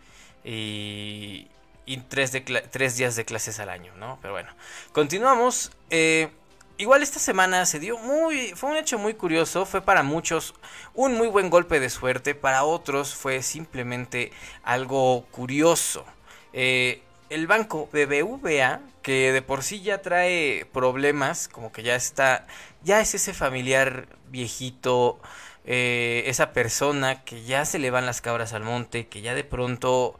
Y, 0.44 1.48
y 1.86 1.98
tres, 1.98 2.32
de 2.32 2.42
tres 2.42 2.98
días 2.98 3.16
de 3.16 3.26
clases 3.26 3.60
al 3.60 3.70
año, 3.70 3.94
¿no? 3.96 4.20
Pero 4.22 4.34
bueno, 4.34 4.50
continuamos. 4.92 5.72
Eh, 5.90 6.30
igual 6.78 7.04
esta 7.04 7.20
semana 7.20 7.66
se 7.66 7.80
dio 7.80 7.98
muy, 7.98 8.54
fue 8.56 8.72
un 8.72 8.78
hecho 8.78 8.98
muy 8.98 9.14
curioso, 9.14 9.66
fue 9.66 9.82
para 9.82 10.04
muchos 10.04 10.54
un 10.94 11.16
muy 11.16 11.28
buen 11.28 11.50
golpe 11.50 11.80
de 11.80 11.90
suerte, 11.90 12.36
para 12.36 12.64
otros 12.64 13.16
fue 13.16 13.42
simplemente 13.42 14.32
algo 14.64 15.26
curioso. 15.32 16.06
Eh, 16.54 17.02
el 17.30 17.48
banco 17.48 17.90
BBVA, 17.92 18.82
que 19.02 19.32
de 19.32 19.42
por 19.42 19.64
sí 19.64 19.82
ya 19.82 20.02
trae 20.02 20.66
problemas, 20.72 21.48
como 21.48 21.72
que 21.72 21.84
ya 21.84 21.96
está, 21.96 22.48
ya 22.84 23.02
es 23.02 23.16
ese 23.16 23.34
familiar 23.34 24.08
viejito, 24.30 25.20
eh, 25.66 26.24
esa 26.28 26.54
persona 26.54 27.24
que 27.24 27.44
ya 27.44 27.66
se 27.66 27.80
le 27.80 27.92
van 27.92 28.06
las 28.06 28.22
cabras 28.22 28.54
al 28.54 28.64
monte, 28.64 29.08
que 29.08 29.22
ya 29.22 29.34
de 29.34 29.44
pronto 29.44 30.18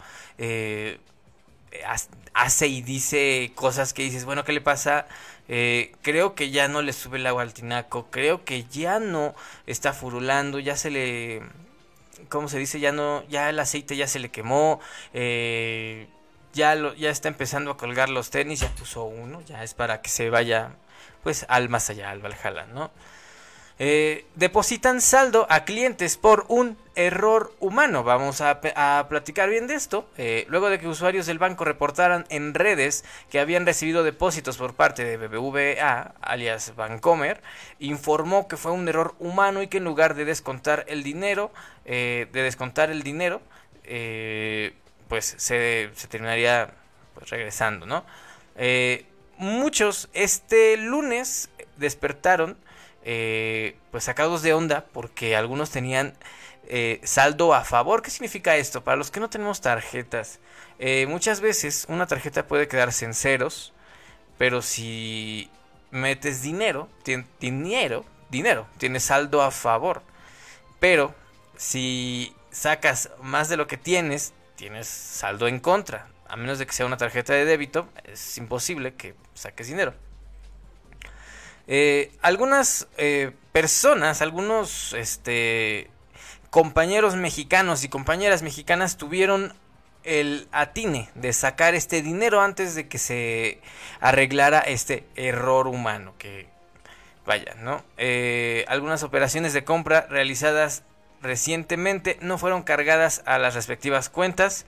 hace 2.34 2.68
y 2.68 2.82
dice 2.82 3.52
cosas 3.56 3.94
que 3.94 4.04
dices, 4.04 4.26
bueno, 4.26 4.44
¿qué 4.44 4.54
le 4.54 4.62
pasa? 4.62 5.08
Eh, 5.50 5.94
creo 6.02 6.36
que 6.36 6.52
ya 6.52 6.68
no 6.68 6.82
le 6.82 6.94
sube 6.94 7.18
el 7.18 7.28
agua 7.28 7.44
al 7.44 7.54
tinaco, 7.54 8.08
creo 8.12 8.44
que 8.44 8.66
ya 8.66 9.00
no 9.00 9.34
está 9.66 9.94
furulando, 9.94 10.60
ya 10.60 10.76
se 10.76 10.90
le, 10.92 11.42
¿cómo 12.30 12.50
se 12.50 12.60
dice? 12.60 12.80
Ya 12.80 12.92
no, 12.92 13.24
ya 13.30 13.50
el 13.50 13.60
aceite 13.60 13.96
ya 13.96 14.08
se 14.08 14.20
le 14.20 14.30
quemó, 14.30 14.80
eh, 15.14 16.08
ya, 16.54 16.76
lo, 16.76 16.94
ya 16.96 17.10
está 17.10 17.30
empezando 17.30 17.72
a 17.72 17.78
colgar 17.78 18.10
los 18.10 18.30
tenis, 18.30 18.60
ya 18.60 18.70
puso 18.76 19.04
uno, 19.06 19.42
ya 19.42 19.64
es 19.64 19.74
para 19.74 20.02
que 20.02 20.10
se 20.10 20.30
vaya, 20.30 20.76
pues, 21.24 21.46
al 21.50 21.70
más 21.70 21.90
allá, 21.90 22.10
al 22.12 22.20
Valhalla, 22.20 22.66
¿no? 22.66 22.92
Eh, 23.80 24.26
depositan 24.34 25.02
saldo 25.02 25.46
a 25.52 25.64
clientes 25.64 26.18
por 26.18 26.46
un 26.48 26.78
error 26.96 27.54
humano. 27.60 28.04
Vamos 28.04 28.42
a, 28.42 28.60
platicar 29.08 29.50
bien 29.50 29.68
de 29.68 29.76
esto. 29.76 30.10
Eh, 30.18 30.46
luego 30.50 30.70
de 30.70 30.80
que 30.80 30.88
usuarios 30.88 31.28
del 31.28 31.38
banco 31.38 31.64
reportaran 31.64 32.26
en 32.30 32.56
redes 32.56 33.06
que 33.30 33.40
habían 33.40 33.68
recibido 33.68 34.04
depósitos 34.04 34.58
por 34.58 34.74
parte 34.74 35.04
de 35.04 35.18
BBVA, 35.18 36.16
alias 36.22 36.76
Bancomer, 36.76 37.42
informó 37.78 38.48
que 38.48 38.58
fue 38.58 38.72
un 38.72 38.88
error 38.88 39.14
humano 39.20 39.62
y 39.62 39.68
que 39.68 39.78
en 39.78 39.84
lugar 39.84 40.16
de 40.16 40.26
descontar 40.26 40.86
el 40.88 41.04
dinero, 41.04 41.52
eh, 41.86 42.28
de 42.32 42.42
descontar 42.42 42.90
el 42.90 43.04
dinero, 43.04 43.42
pues 45.08 45.36
se, 45.38 45.92
terminaría 46.10 46.72
pues, 47.14 47.30
regresando, 47.30 47.86
¿no? 47.86 48.04
muchos 49.38 50.10
este 50.14 50.78
lunes 50.78 51.50
despertaron 51.78 52.58
eh, 53.10 53.78
pues 53.90 54.04
sacados 54.04 54.42
de 54.42 54.54
onda 54.54 54.86
porque 54.92 55.38
algunos 55.38 55.70
tenían 55.72 56.14
eh, 56.68 57.00
saldo 57.06 57.54
a 57.54 57.64
favor. 57.64 58.02
¿Qué 58.02 58.10
significa 58.10 58.58
esto? 58.58 58.84
Para 58.84 58.98
los 58.98 59.12
que 59.12 59.22
no 59.22 59.30
tenemos 59.30 59.62
tarjetas, 59.62 60.40
eh, 60.78 61.06
muchas 61.08 61.40
veces 61.40 61.86
una 61.88 62.06
tarjeta 62.06 62.48
puede 62.48 62.68
quedarse 62.68 63.06
en 63.06 63.14
ceros, 63.14 63.72
pero 64.38 64.62
si 64.62 65.50
metes 65.90 66.42
dinero, 66.42 66.90
dinero, 67.40 68.04
dinero, 68.30 68.68
tienes 68.78 69.04
saldo 69.04 69.42
a 69.42 69.52
favor. 69.52 70.02
Pero 70.82 71.16
si 71.56 72.36
sacas 72.52 73.10
más 73.22 73.48
de 73.48 73.56
lo 73.56 73.68
que 73.68 73.78
tienes, 73.78 74.34
tienes 74.58 74.86
saldo 74.88 75.48
en 75.48 75.62
contra. 75.62 76.10
A 76.28 76.36
menos 76.36 76.60
de 76.60 76.66
que 76.66 76.74
sea 76.74 76.86
una 76.86 76.98
tarjeta 76.98 77.32
de 77.32 77.46
débito, 77.46 77.88
es 78.04 78.38
imposible 78.38 78.96
que 78.96 79.16
saques 79.34 79.68
dinero. 79.68 79.94
Eh, 81.68 82.12
algunas 82.22 82.88
eh, 82.98 83.32
personas, 83.52 84.22
algunos 84.22 84.94
este, 84.94 85.90
compañeros 86.50 87.16
mexicanos 87.16 87.84
y 87.84 87.90
compañeras 87.90 88.42
mexicanas 88.42 88.98
tuvieron 88.98 89.54
el 90.04 90.48
atine 90.54 91.10
de 91.16 91.34
sacar 91.34 91.76
este 91.76 92.02
dinero 92.02 92.42
antes 92.42 92.76
de 92.76 92.88
que 92.88 92.98
se 92.98 93.60
arreglara 94.00 94.60
este 94.60 95.06
error 95.16 95.68
humano 95.68 96.14
que 96.18 96.48
vaya, 97.26 97.56
¿no? 97.60 97.84
Eh, 97.98 98.64
algunas 98.70 99.04
operaciones 99.04 99.52
de 99.52 99.66
compra 99.66 100.08
realizadas 100.10 100.84
recientemente 101.22 102.18
no 102.22 102.38
fueron 102.38 102.64
cargadas 102.64 103.22
a 103.26 103.38
las 103.38 103.54
respectivas 103.54 104.08
cuentas 104.08 104.66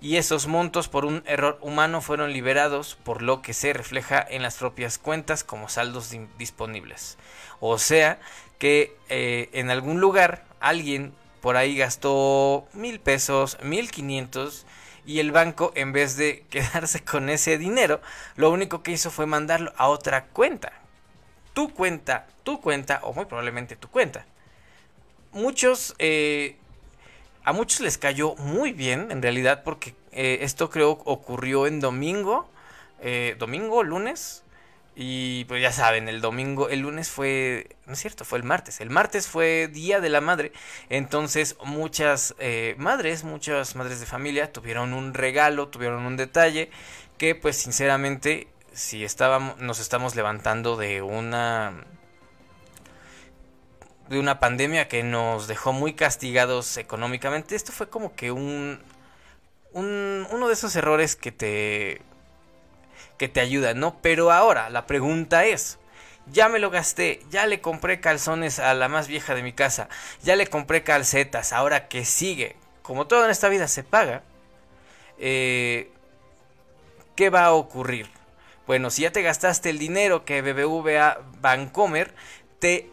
y 0.00 0.16
esos 0.16 0.46
montos 0.46 0.88
por 0.88 1.04
un 1.04 1.22
error 1.26 1.58
humano 1.62 2.00
fueron 2.00 2.32
liberados 2.32 2.96
por 3.02 3.22
lo 3.22 3.42
que 3.42 3.54
se 3.54 3.72
refleja 3.72 4.24
en 4.28 4.42
las 4.42 4.56
propias 4.56 4.98
cuentas 4.98 5.42
como 5.42 5.68
saldos 5.68 6.14
disponibles. 6.38 7.16
O 7.60 7.78
sea 7.78 8.18
que 8.58 8.96
eh, 9.08 9.48
en 9.52 9.70
algún 9.70 10.00
lugar 10.00 10.44
alguien 10.60 11.14
por 11.40 11.56
ahí 11.56 11.76
gastó 11.76 12.66
mil 12.72 13.00
pesos, 13.00 13.58
mil 13.62 13.90
quinientos 13.90 14.66
y 15.06 15.20
el 15.20 15.32
banco 15.32 15.72
en 15.74 15.92
vez 15.92 16.16
de 16.16 16.44
quedarse 16.50 17.02
con 17.04 17.30
ese 17.30 17.58
dinero, 17.58 18.00
lo 18.36 18.50
único 18.50 18.82
que 18.82 18.92
hizo 18.92 19.10
fue 19.10 19.26
mandarlo 19.26 19.72
a 19.76 19.88
otra 19.88 20.26
cuenta. 20.26 20.72
Tu 21.54 21.72
cuenta, 21.72 22.26
tu 22.42 22.60
cuenta 22.60 23.00
o 23.02 23.14
muy 23.14 23.24
probablemente 23.24 23.76
tu 23.76 23.88
cuenta. 23.88 24.26
Muchos 25.32 25.94
eh, 25.98 26.56
a 27.46 27.52
muchos 27.52 27.80
les 27.80 27.96
cayó 27.96 28.34
muy 28.34 28.72
bien, 28.72 29.12
en 29.12 29.22
realidad, 29.22 29.62
porque 29.62 29.94
eh, 30.10 30.38
esto 30.42 30.68
creo 30.68 30.90
ocurrió 31.04 31.68
en 31.68 31.78
domingo, 31.78 32.50
eh, 33.00 33.36
domingo, 33.38 33.84
lunes, 33.84 34.42
y 34.96 35.44
pues 35.44 35.62
ya 35.62 35.70
saben, 35.70 36.08
el 36.08 36.20
domingo, 36.20 36.68
el 36.70 36.80
lunes 36.80 37.08
fue, 37.08 37.76
no 37.86 37.92
es 37.92 38.00
cierto, 38.00 38.24
fue 38.24 38.38
el 38.38 38.44
martes. 38.44 38.80
El 38.80 38.90
martes 38.90 39.28
fue 39.28 39.68
Día 39.68 40.00
de 40.00 40.08
la 40.08 40.20
Madre. 40.20 40.52
Entonces 40.88 41.56
muchas 41.64 42.34
eh, 42.40 42.74
madres, 42.78 43.22
muchas 43.22 43.76
madres 43.76 44.00
de 44.00 44.06
familia 44.06 44.52
tuvieron 44.52 44.92
un 44.92 45.14
regalo, 45.14 45.68
tuvieron 45.68 46.04
un 46.04 46.16
detalle 46.16 46.70
que 47.18 47.34
pues 47.36 47.56
sinceramente 47.56 48.48
si 48.72 49.04
estábamos, 49.04 49.58
nos 49.58 49.78
estamos 49.80 50.16
levantando 50.16 50.76
de 50.76 51.02
una 51.02 51.84
de 54.08 54.18
una 54.18 54.40
pandemia 54.40 54.88
que 54.88 55.02
nos 55.02 55.48
dejó 55.48 55.72
muy 55.72 55.94
castigados 55.94 56.76
económicamente, 56.76 57.56
esto 57.56 57.72
fue 57.72 57.88
como 57.88 58.14
que 58.14 58.30
un, 58.30 58.80
un 59.72 60.26
uno 60.30 60.48
de 60.48 60.54
esos 60.54 60.74
errores 60.76 61.16
que 61.16 61.32
te 61.32 62.02
que 63.18 63.28
te 63.28 63.40
ayuda, 63.40 63.74
¿no? 63.74 63.96
Pero 64.02 64.30
ahora 64.30 64.70
la 64.70 64.86
pregunta 64.86 65.44
es, 65.46 65.78
ya 66.26 66.48
me 66.48 66.58
lo 66.58 66.70
gasté, 66.70 67.22
ya 67.30 67.46
le 67.46 67.60
compré 67.60 68.00
calzones 68.00 68.58
a 68.58 68.74
la 68.74 68.88
más 68.88 69.08
vieja 69.08 69.34
de 69.34 69.42
mi 69.42 69.52
casa, 69.52 69.88
ya 70.22 70.36
le 70.36 70.46
compré 70.46 70.82
calcetas, 70.82 71.52
ahora 71.52 71.88
que 71.88 72.04
sigue, 72.04 72.56
como 72.82 73.06
todo 73.06 73.24
en 73.24 73.30
esta 73.30 73.48
vida 73.48 73.68
se 73.68 73.84
paga, 73.84 74.22
eh, 75.18 75.90
¿qué 77.14 77.30
va 77.30 77.46
a 77.46 77.52
ocurrir? 77.52 78.08
Bueno, 78.66 78.90
si 78.90 79.02
ya 79.02 79.12
te 79.12 79.22
gastaste 79.22 79.70
el 79.70 79.78
dinero 79.78 80.24
que 80.24 80.42
BBVA 80.42 81.20
Bancomer 81.40 82.14
te 82.58 82.90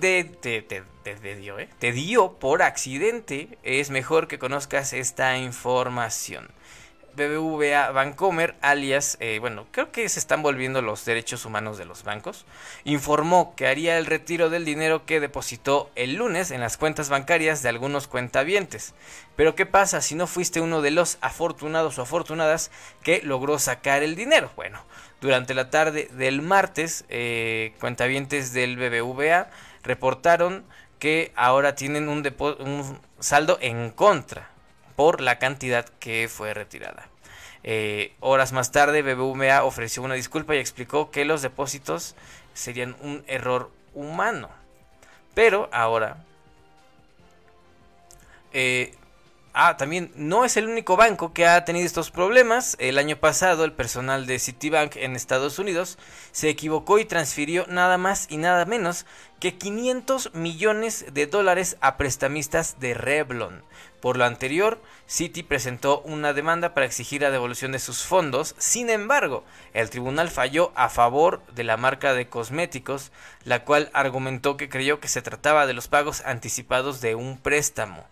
de, 0.00 0.24
te, 0.24 1.34
dio, 1.36 1.58
¿eh? 1.58 1.68
te 1.78 1.92
dio 1.92 2.32
por 2.34 2.62
accidente, 2.62 3.58
es 3.62 3.90
mejor 3.90 4.28
que 4.28 4.38
conozcas 4.38 4.92
esta 4.92 5.36
información. 5.38 6.48
BBVA 7.16 7.92
Bancomer, 7.92 8.56
alias, 8.60 9.16
eh, 9.20 9.38
bueno, 9.40 9.66
creo 9.70 9.92
que 9.92 10.08
se 10.08 10.18
están 10.18 10.42
volviendo 10.42 10.82
los 10.82 11.04
derechos 11.04 11.44
humanos 11.44 11.78
de 11.78 11.84
los 11.84 12.02
bancos, 12.02 12.44
informó 12.82 13.54
que 13.54 13.68
haría 13.68 13.98
el 13.98 14.06
retiro 14.06 14.50
del 14.50 14.64
dinero 14.64 15.06
que 15.06 15.20
depositó 15.20 15.90
el 15.94 16.14
lunes 16.14 16.50
en 16.50 16.60
las 16.60 16.76
cuentas 16.76 17.08
bancarias 17.08 17.62
de 17.62 17.68
algunos 17.68 18.08
cuentavientes. 18.08 18.94
Pero 19.36 19.54
¿qué 19.54 19.66
pasa 19.66 20.00
si 20.00 20.14
no 20.14 20.26
fuiste 20.26 20.60
uno 20.60 20.82
de 20.82 20.90
los 20.90 21.18
afortunados 21.20 21.98
o 21.98 22.02
afortunadas 22.02 22.70
que 23.02 23.22
logró 23.22 23.58
sacar 23.58 24.02
el 24.02 24.16
dinero? 24.16 24.50
Bueno, 24.56 24.84
durante 25.20 25.54
la 25.54 25.70
tarde 25.70 26.08
del 26.12 26.42
martes, 26.42 27.04
eh, 27.08 27.74
cuentavientes 27.80 28.52
del 28.52 28.76
BBVA 28.76 29.48
reportaron 29.84 30.64
que 30.98 31.32
ahora 31.36 31.74
tienen 31.74 32.08
un, 32.08 32.26
un 32.60 33.00
saldo 33.20 33.58
en 33.60 33.90
contra 33.90 34.50
por 34.96 35.20
la 35.20 35.38
cantidad 35.38 35.84
que 36.00 36.28
fue 36.28 36.54
retirada. 36.54 37.08
Eh, 37.62 38.14
horas 38.20 38.52
más 38.52 38.72
tarde, 38.72 39.02
BBVA 39.02 39.64
ofreció 39.64 40.02
una 40.02 40.14
disculpa 40.14 40.54
y 40.54 40.58
explicó 40.58 41.10
que 41.10 41.24
los 41.24 41.42
depósitos 41.42 42.14
serían 42.52 42.96
un 43.00 43.24
error 43.26 43.70
humano. 43.94 44.50
Pero 45.34 45.68
ahora... 45.72 46.18
Eh, 48.52 48.94
ah, 49.54 49.76
también 49.76 50.12
no 50.16 50.44
es 50.44 50.56
el 50.56 50.68
único 50.68 50.96
banco 50.96 51.32
que 51.32 51.46
ha 51.46 51.64
tenido 51.64 51.86
estos 51.86 52.10
problemas. 52.10 52.76
El 52.78 52.98
año 52.98 53.16
pasado 53.16 53.64
el 53.64 53.72
personal 53.72 54.26
de 54.26 54.38
Citibank 54.38 54.96
en 54.96 55.16
Estados 55.16 55.58
Unidos 55.58 55.98
se 56.32 56.48
equivocó 56.48 56.98
y 56.98 57.04
transfirió 57.04 57.66
nada 57.68 57.96
más 57.96 58.26
y 58.28 58.36
nada 58.36 58.66
menos 58.66 59.06
que 59.40 59.56
500 59.56 60.34
millones 60.34 61.06
de 61.12 61.26
dólares 61.26 61.76
a 61.80 61.96
prestamistas 61.96 62.80
de 62.80 62.94
Revlon. 62.94 63.62
Por 64.00 64.18
lo 64.18 64.26
anterior, 64.26 64.82
Citi 65.08 65.42
presentó 65.42 66.00
una 66.02 66.34
demanda 66.34 66.74
para 66.74 66.84
exigir 66.84 67.22
la 67.22 67.30
devolución 67.30 67.72
de 67.72 67.78
sus 67.78 68.02
fondos. 68.02 68.54
Sin 68.58 68.90
embargo, 68.90 69.44
el 69.72 69.88
tribunal 69.88 70.28
falló 70.28 70.72
a 70.74 70.90
favor 70.90 71.42
de 71.54 71.64
la 71.64 71.78
marca 71.78 72.12
de 72.12 72.28
cosméticos, 72.28 73.12
la 73.44 73.64
cual 73.64 73.90
argumentó 73.94 74.58
que 74.58 74.68
creyó 74.68 75.00
que 75.00 75.08
se 75.08 75.22
trataba 75.22 75.66
de 75.66 75.72
los 75.72 75.88
pagos 75.88 76.22
anticipados 76.26 77.00
de 77.00 77.14
un 77.14 77.38
préstamo. 77.38 78.04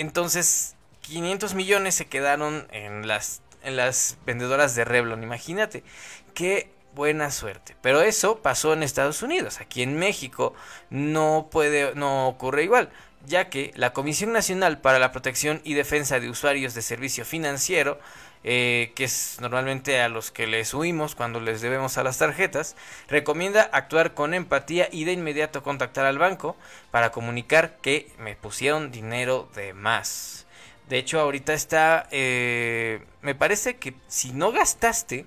Entonces, 0.00 0.76
500 1.02 1.54
millones 1.54 1.94
se 1.94 2.06
quedaron 2.06 2.66
en 2.70 3.06
las, 3.06 3.42
en 3.62 3.76
las 3.76 4.16
vendedoras 4.24 4.74
de 4.74 4.86
Revlon. 4.86 5.22
Imagínate 5.22 5.84
qué 6.32 6.70
buena 6.94 7.30
suerte. 7.30 7.76
Pero 7.82 8.00
eso 8.00 8.40
pasó 8.40 8.72
en 8.72 8.82
Estados 8.82 9.22
Unidos. 9.22 9.60
Aquí 9.60 9.82
en 9.82 9.98
México 9.98 10.54
no 10.88 11.48
puede, 11.50 11.94
no 11.94 12.28
ocurre 12.28 12.64
igual 12.64 12.90
ya 13.26 13.50
que 13.50 13.72
la 13.76 13.92
Comisión 13.92 14.32
Nacional 14.32 14.80
para 14.80 14.98
la 14.98 15.12
Protección 15.12 15.60
y 15.64 15.74
Defensa 15.74 16.20
de 16.20 16.30
Usuarios 16.30 16.74
de 16.74 16.82
Servicio 16.82 17.24
Financiero, 17.24 18.00
eh, 18.42 18.92
que 18.94 19.04
es 19.04 19.36
normalmente 19.40 20.00
a 20.00 20.08
los 20.08 20.30
que 20.30 20.46
les 20.46 20.72
huimos 20.72 21.14
cuando 21.14 21.40
les 21.40 21.60
debemos 21.60 21.98
a 21.98 22.02
las 22.02 22.18
tarjetas, 22.18 22.76
recomienda 23.08 23.62
actuar 23.72 24.14
con 24.14 24.32
empatía 24.32 24.88
y 24.90 25.04
de 25.04 25.12
inmediato 25.12 25.62
contactar 25.62 26.06
al 26.06 26.18
banco 26.18 26.56
para 26.90 27.12
comunicar 27.12 27.76
que 27.82 28.10
me 28.18 28.36
pusieron 28.36 28.90
dinero 28.90 29.48
de 29.54 29.74
más. 29.74 30.46
De 30.88 30.98
hecho, 30.98 31.20
ahorita 31.20 31.52
está, 31.52 32.08
eh, 32.10 33.04
me 33.22 33.34
parece 33.34 33.76
que 33.76 33.94
si 34.08 34.32
no 34.32 34.52
gastaste, 34.52 35.26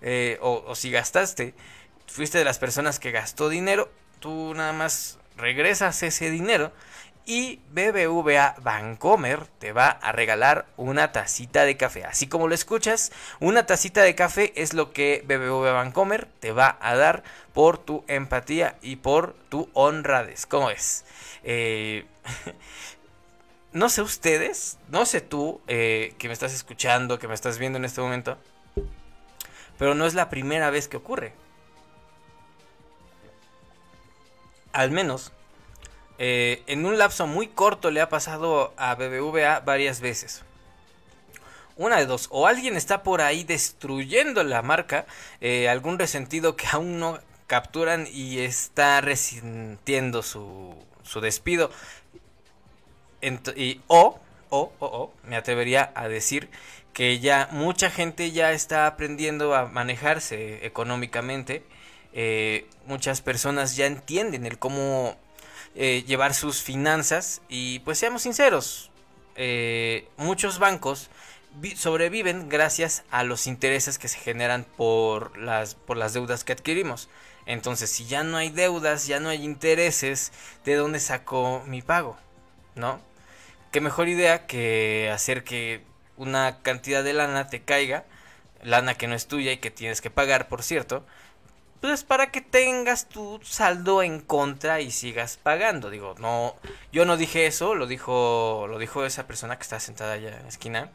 eh, 0.00 0.38
o, 0.40 0.64
o 0.66 0.74
si 0.74 0.90
gastaste, 0.90 1.54
fuiste 2.06 2.38
de 2.38 2.44
las 2.44 2.58
personas 2.58 2.98
que 2.98 3.10
gastó 3.10 3.48
dinero, 3.48 3.90
tú 4.20 4.54
nada 4.54 4.72
más 4.72 5.18
regresas 5.36 6.02
ese 6.02 6.30
dinero 6.30 6.72
y 7.28 7.60
BBVA 7.72 8.56
Bancomer 8.62 9.46
te 9.58 9.72
va 9.72 9.88
a 9.88 10.12
regalar 10.12 10.64
una 10.78 11.12
tacita 11.12 11.66
de 11.66 11.76
café. 11.76 12.06
Así 12.06 12.26
como 12.26 12.48
lo 12.48 12.54
escuchas, 12.54 13.12
una 13.38 13.66
tacita 13.66 14.00
de 14.00 14.14
café 14.14 14.54
es 14.56 14.72
lo 14.72 14.94
que 14.94 15.22
BBVA 15.26 15.72
Bancomer 15.72 16.26
te 16.40 16.52
va 16.52 16.78
a 16.80 16.96
dar 16.96 17.22
por 17.52 17.76
tu 17.76 18.02
empatía 18.08 18.78
y 18.80 18.96
por 18.96 19.34
tu 19.50 19.68
honradez. 19.74 20.46
¿Cómo 20.46 20.70
es? 20.70 21.04
Eh, 21.44 22.06
no 23.72 23.90
sé 23.90 24.00
ustedes, 24.00 24.78
no 24.88 25.04
sé 25.04 25.20
tú 25.20 25.60
eh, 25.68 26.14
que 26.16 26.28
me 26.28 26.32
estás 26.32 26.54
escuchando, 26.54 27.18
que 27.18 27.28
me 27.28 27.34
estás 27.34 27.58
viendo 27.58 27.76
en 27.76 27.84
este 27.84 28.00
momento, 28.00 28.38
pero 29.76 29.94
no 29.94 30.06
es 30.06 30.14
la 30.14 30.30
primera 30.30 30.70
vez 30.70 30.88
que 30.88 30.96
ocurre. 30.96 31.34
al 34.72 34.92
menos 34.92 35.32
eh, 36.18 36.62
en 36.66 36.86
un 36.86 36.98
lapso 36.98 37.26
muy 37.26 37.48
corto 37.48 37.90
le 37.90 38.00
ha 38.00 38.08
pasado 38.08 38.72
a 38.76 38.94
BBVA 38.94 39.60
varias 39.60 40.00
veces. 40.00 40.42
Una 41.76 41.96
de 41.96 42.06
dos, 42.06 42.28
o 42.30 42.46
alguien 42.46 42.76
está 42.76 43.02
por 43.02 43.20
ahí 43.20 43.44
destruyendo 43.44 44.42
la 44.42 44.62
marca, 44.62 45.06
eh, 45.40 45.68
algún 45.68 45.98
resentido 45.98 46.56
que 46.56 46.66
aún 46.70 46.98
no 46.98 47.20
capturan 47.46 48.06
y 48.12 48.40
está 48.40 49.00
resintiendo 49.00 50.22
su, 50.22 50.74
su 51.04 51.20
despido. 51.20 51.70
y, 53.56 53.80
o, 53.86 54.18
o, 54.50 54.72
o, 54.78 54.86
o, 54.86 55.12
me 55.24 55.36
atrevería 55.36 55.92
a 55.94 56.08
decir 56.08 56.50
que 56.92 57.20
ya 57.20 57.48
mucha 57.52 57.90
gente 57.90 58.32
ya 58.32 58.52
está 58.52 58.86
aprendiendo 58.86 59.54
a 59.54 59.66
manejarse 59.66 60.66
económicamente 60.66 61.62
eh, 62.12 62.66
muchas 62.86 63.20
personas 63.20 63.76
ya 63.76 63.86
entienden 63.86 64.46
el 64.46 64.58
cómo 64.58 65.16
eh, 65.80 66.02
llevar 66.08 66.34
sus 66.34 66.60
finanzas 66.60 67.40
y 67.48 67.78
pues 67.80 67.98
seamos 67.98 68.22
sinceros, 68.22 68.90
eh, 69.36 70.08
muchos 70.16 70.58
bancos 70.58 71.08
sobreviven 71.76 72.48
gracias 72.48 73.04
a 73.12 73.22
los 73.22 73.46
intereses 73.46 73.96
que 73.96 74.08
se 74.08 74.18
generan 74.18 74.64
por 74.76 75.38
las, 75.38 75.76
por 75.76 75.96
las 75.96 76.14
deudas 76.14 76.42
que 76.42 76.52
adquirimos. 76.52 77.08
Entonces, 77.46 77.90
si 77.90 78.06
ya 78.06 78.24
no 78.24 78.36
hay 78.36 78.50
deudas, 78.50 79.06
ya 79.06 79.20
no 79.20 79.28
hay 79.28 79.44
intereses, 79.44 80.32
¿de 80.64 80.74
dónde 80.74 80.98
saco 80.98 81.62
mi 81.64 81.80
pago? 81.80 82.16
¿No? 82.74 83.00
Qué 83.70 83.80
mejor 83.80 84.08
idea 84.08 84.48
que 84.48 85.08
hacer 85.14 85.44
que 85.44 85.82
una 86.16 86.58
cantidad 86.62 87.04
de 87.04 87.12
lana 87.12 87.50
te 87.50 87.62
caiga, 87.62 88.04
lana 88.64 88.94
que 88.94 89.06
no 89.06 89.14
es 89.14 89.28
tuya 89.28 89.52
y 89.52 89.58
que 89.58 89.70
tienes 89.70 90.00
que 90.00 90.10
pagar, 90.10 90.48
por 90.48 90.64
cierto, 90.64 91.06
pues 91.80 92.04
para 92.04 92.30
que 92.30 92.40
tengas 92.40 93.08
tu 93.08 93.40
saldo 93.42 94.02
en 94.02 94.20
contra 94.20 94.80
y 94.80 94.90
sigas 94.90 95.36
pagando. 95.36 95.90
Digo, 95.90 96.14
no, 96.18 96.56
yo 96.92 97.04
no 97.04 97.16
dije 97.16 97.46
eso, 97.46 97.74
lo 97.74 97.86
dijo, 97.86 98.66
lo 98.68 98.78
dijo 98.78 99.04
esa 99.04 99.26
persona 99.26 99.56
que 99.56 99.62
está 99.62 99.78
sentada 99.80 100.14
allá 100.14 100.36
en 100.36 100.42
la 100.42 100.48
esquina. 100.48 100.90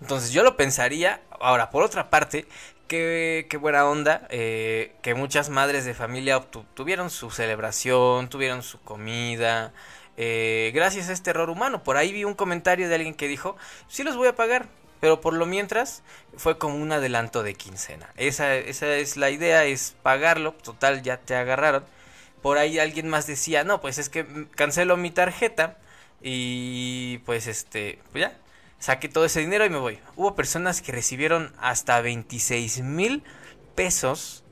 Entonces 0.00 0.32
yo 0.32 0.42
lo 0.42 0.56
pensaría. 0.56 1.20
Ahora, 1.40 1.70
por 1.70 1.82
otra 1.82 2.10
parte, 2.10 2.46
qué, 2.88 3.46
qué 3.50 3.56
buena 3.56 3.86
onda 3.86 4.26
eh, 4.30 4.94
que 5.02 5.14
muchas 5.14 5.50
madres 5.50 5.84
de 5.84 5.94
familia 5.94 6.40
tuvieron 6.74 7.10
su 7.10 7.30
celebración, 7.30 8.28
tuvieron 8.28 8.62
su 8.62 8.80
comida. 8.80 9.72
Eh, 10.16 10.72
gracias 10.74 11.08
a 11.08 11.12
este 11.12 11.30
error 11.30 11.50
humano. 11.50 11.82
Por 11.82 11.96
ahí 11.96 12.12
vi 12.12 12.24
un 12.24 12.34
comentario 12.34 12.88
de 12.88 12.94
alguien 12.94 13.14
que 13.14 13.28
dijo, 13.28 13.56
sí 13.88 14.02
los 14.02 14.16
voy 14.16 14.28
a 14.28 14.36
pagar, 14.36 14.68
pero 15.00 15.20
por 15.20 15.34
lo 15.34 15.46
mientras 15.46 16.02
fue 16.36 16.58
como 16.58 16.76
un 16.76 16.92
adelanto 16.92 17.42
de 17.42 17.54
quincena. 17.54 18.12
Esa, 18.16 18.54
esa 18.54 18.94
es 18.96 19.16
la 19.16 19.30
idea, 19.30 19.64
es 19.64 19.96
pagarlo, 20.02 20.52
total 20.52 21.02
ya 21.02 21.18
te 21.18 21.34
agarraron. 21.34 21.84
Por 22.42 22.58
ahí 22.58 22.78
alguien 22.78 23.08
más 23.08 23.26
decía, 23.26 23.64
no, 23.64 23.80
pues 23.80 23.98
es 23.98 24.08
que 24.08 24.46
cancelo 24.54 24.96
mi 24.96 25.10
tarjeta 25.10 25.78
y 26.22 27.18
pues 27.18 27.46
este, 27.46 27.98
pues 28.12 28.22
ya, 28.22 28.38
saqué 28.78 29.08
todo 29.08 29.24
ese 29.24 29.40
dinero 29.40 29.64
y 29.64 29.70
me 29.70 29.78
voy. 29.78 29.98
Hubo 30.16 30.34
personas 30.34 30.82
que 30.82 30.92
recibieron 30.92 31.52
hasta 31.58 32.00
26 32.00 32.82
mil 32.82 33.22
pesos 33.74 34.44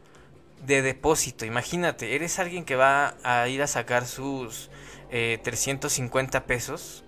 de 0.67 0.83
depósito. 0.83 1.45
Imagínate, 1.45 2.15
eres 2.15 2.39
alguien 2.39 2.65
que 2.65 2.77
va 2.77 3.17
a 3.23 3.49
ir 3.49 3.63
a 3.63 3.67
sacar 3.67 4.07
sus 4.07 4.71
eh, 5.11 5.39
350 5.43 6.45
pesos 6.45 7.04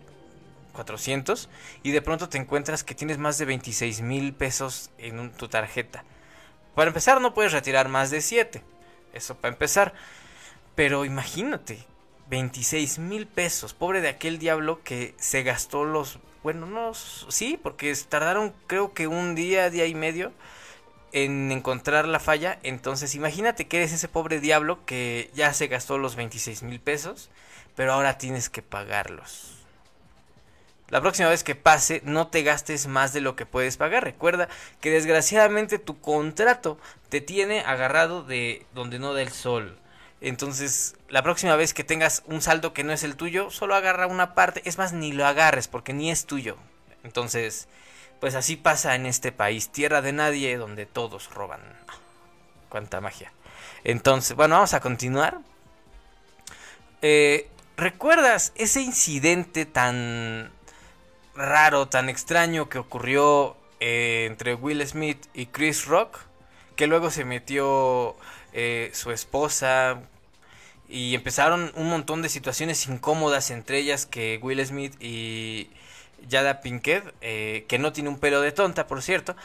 400 0.77 1.49
y 1.83 1.91
de 1.91 2.03
pronto 2.03 2.29
te 2.29 2.39
encuentras 2.39 2.85
que 2.85 2.95
tienes 2.95 3.19
más 3.19 3.39
de 3.39 3.47
26 3.47 4.03
mil 4.03 4.33
pesos 4.33 4.91
en 4.99 5.33
tu 5.33 5.49
tarjeta. 5.49 6.05
Para 6.77 6.89
empezar 6.89 7.21
no 7.21 7.35
puedes 7.35 7.53
retirar 7.53 7.89
más 7.89 8.11
de 8.11 8.21
7. 8.21 8.63
Eso 9.13 9.35
para 9.37 9.53
empezar. 9.53 9.95
Pero 10.75 11.05
imagínate, 11.07 11.85
26 12.29 12.99
mil 12.99 13.27
pesos. 13.27 13.73
Pobre 13.73 14.01
de 14.01 14.09
aquel 14.09 14.39
diablo 14.39 14.83
que 14.85 15.15
se 15.19 15.43
gastó 15.43 15.85
los... 15.85 16.19
Bueno, 16.43 16.67
no... 16.67 16.93
Sí, 16.95 17.59
porque 17.61 17.95
tardaron 18.09 18.53
creo 18.67 18.93
que 18.93 19.07
un 19.07 19.35
día, 19.35 19.71
día 19.71 19.87
y 19.87 19.95
medio 19.95 20.33
en 21.13 21.51
encontrar 21.51 22.07
la 22.07 22.21
falla. 22.21 22.59
Entonces 22.63 23.15
imagínate 23.15 23.67
que 23.67 23.79
eres 23.79 23.93
ese 23.93 24.09
pobre 24.09 24.39
diablo 24.39 24.85
que 24.85 25.31
ya 25.35 25.55
se 25.55 25.69
gastó 25.69 25.97
los 25.97 26.15
26 26.15 26.63
mil 26.63 26.79
pesos. 26.79 27.31
Pero 27.75 27.95
ahora 27.95 28.19
tienes 28.19 28.51
que 28.51 28.61
pagarlos. 28.63 29.56
La 30.89 31.01
próxima 31.01 31.29
vez 31.29 31.43
que 31.43 31.57
pase, 31.57 32.01
no 32.05 32.29
te 32.29 32.43
gastes 32.43 32.87
más 32.87 33.13
de 33.13 33.21
lo 33.21 33.35
que 33.35 33.45
puedes 33.45 33.77
pagar. 33.77 34.05
Recuerda 34.05 34.49
que 34.81 34.91
desgraciadamente 34.91 35.79
tu 35.79 36.01
contrato 36.01 36.79
te 37.09 37.21
tiene 37.21 37.61
agarrado 37.61 38.23
de 38.23 38.65
donde 38.73 39.01
no 39.01 39.13
da 39.13 39.23
el 39.23 39.33
sol. 39.33 39.79
Entonces, 40.21 40.95
la 41.09 41.23
próxima 41.23 41.57
vez 41.57 41.75
que 41.75 41.85
tengas 41.85 42.23
un 42.27 42.41
saldo 42.41 42.73
que 42.73 42.85
no 42.85 42.93
es 42.93 43.03
el 43.03 43.17
tuyo, 43.17 43.51
solo 43.51 43.75
agarra 43.75 44.07
una 44.07 44.35
parte. 44.35 44.63
Es 44.65 44.79
más, 44.79 44.93
ni 44.93 45.13
lo 45.13 45.27
agarres 45.27 45.67
porque 45.67 45.93
ni 45.93 46.11
es 46.11 46.25
tuyo. 46.25 46.57
Entonces, 47.03 47.69
pues 48.21 48.37
así 48.37 48.57
pasa 48.57 48.95
en 48.95 49.07
este 49.07 49.33
país, 49.33 49.71
tierra 49.71 50.03
de 50.03 50.13
nadie, 50.13 50.57
donde 50.57 50.87
todos 50.87 51.35
roban. 51.35 51.61
Cuánta 52.69 53.01
magia. 53.01 53.33
Entonces, 53.83 54.37
bueno, 54.37 54.55
vamos 54.55 54.73
a 54.73 54.81
continuar. 54.81 55.39
Eh, 57.03 57.51
¿Recuerdas 57.77 58.53
ese 58.57 58.81
incidente 58.81 59.67
tan 59.67 60.51
raro, 61.37 61.89
tan 61.89 62.09
extraño 62.09 62.69
que 62.69 62.79
ocurrió 62.79 63.57
eh, 63.81 64.27
entre 64.29 64.55
Will 64.55 64.87
Smith 64.87 65.27
y 65.35 65.47
Chris 65.47 65.87
Rock? 65.87 66.21
Que 66.77 66.87
luego 66.87 67.11
se 67.11 67.25
metió 67.25 68.17
eh, 68.53 68.91
su 68.93 69.11
esposa 69.13 70.01
y 70.89 71.15
empezaron 71.15 71.73
un 71.75 71.89
montón 71.89 72.23
de 72.23 72.29
situaciones 72.29 72.87
incómodas 72.87 73.51
entre 73.51 73.79
ellas 73.79 74.07
que 74.07 74.39
Will 74.43 74.65
Smith 74.65 74.95
y 75.01 75.69
Yada 76.29 76.61
Pinkett, 76.61 77.15
eh, 77.21 77.65
que 77.69 77.79
no 77.79 77.93
tiene 77.93 78.09
un 78.09 78.19
pelo 78.19 78.41
de 78.41 78.53
tonta, 78.53 78.87
por 78.87 79.03
cierto, 79.03 79.37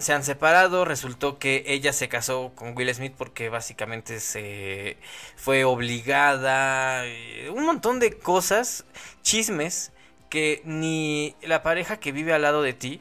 se 0.00 0.12
han 0.12 0.24
separado. 0.24 0.84
Resultó 0.84 1.38
que 1.38 1.64
ella 1.66 1.92
se 1.92 2.08
casó 2.08 2.52
con 2.54 2.76
Will 2.76 2.94
Smith 2.94 3.14
porque 3.16 3.48
básicamente 3.48 4.20
se 4.20 4.96
fue 5.36 5.64
obligada. 5.64 7.06
Eh, 7.06 7.50
un 7.54 7.64
montón 7.64 7.98
de 8.00 8.16
cosas, 8.16 8.84
chismes, 9.22 9.92
que 10.28 10.62
ni 10.64 11.34
la 11.42 11.62
pareja 11.62 11.98
que 11.98 12.12
vive 12.12 12.32
al 12.32 12.42
lado 12.42 12.62
de 12.62 12.72
ti 12.72 13.00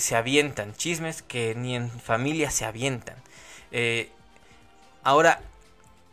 se 0.00 0.16
avientan. 0.16 0.74
Chismes 0.74 1.22
que 1.22 1.54
ni 1.54 1.76
en 1.76 1.88
familia 1.88 2.50
se 2.50 2.64
avientan. 2.64 3.14
Eh, 3.70 4.10
ahora, 5.02 5.42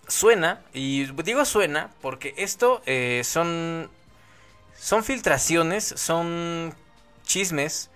suena, 0.08 0.62
y 0.74 1.06
digo 1.24 1.46
suena 1.46 1.92
porque 2.02 2.34
esto 2.38 2.82
eh, 2.86 3.22
son, 3.24 3.90
son 4.78 5.04
filtraciones, 5.04 5.84
son 5.84 6.76
chismes 7.26 7.90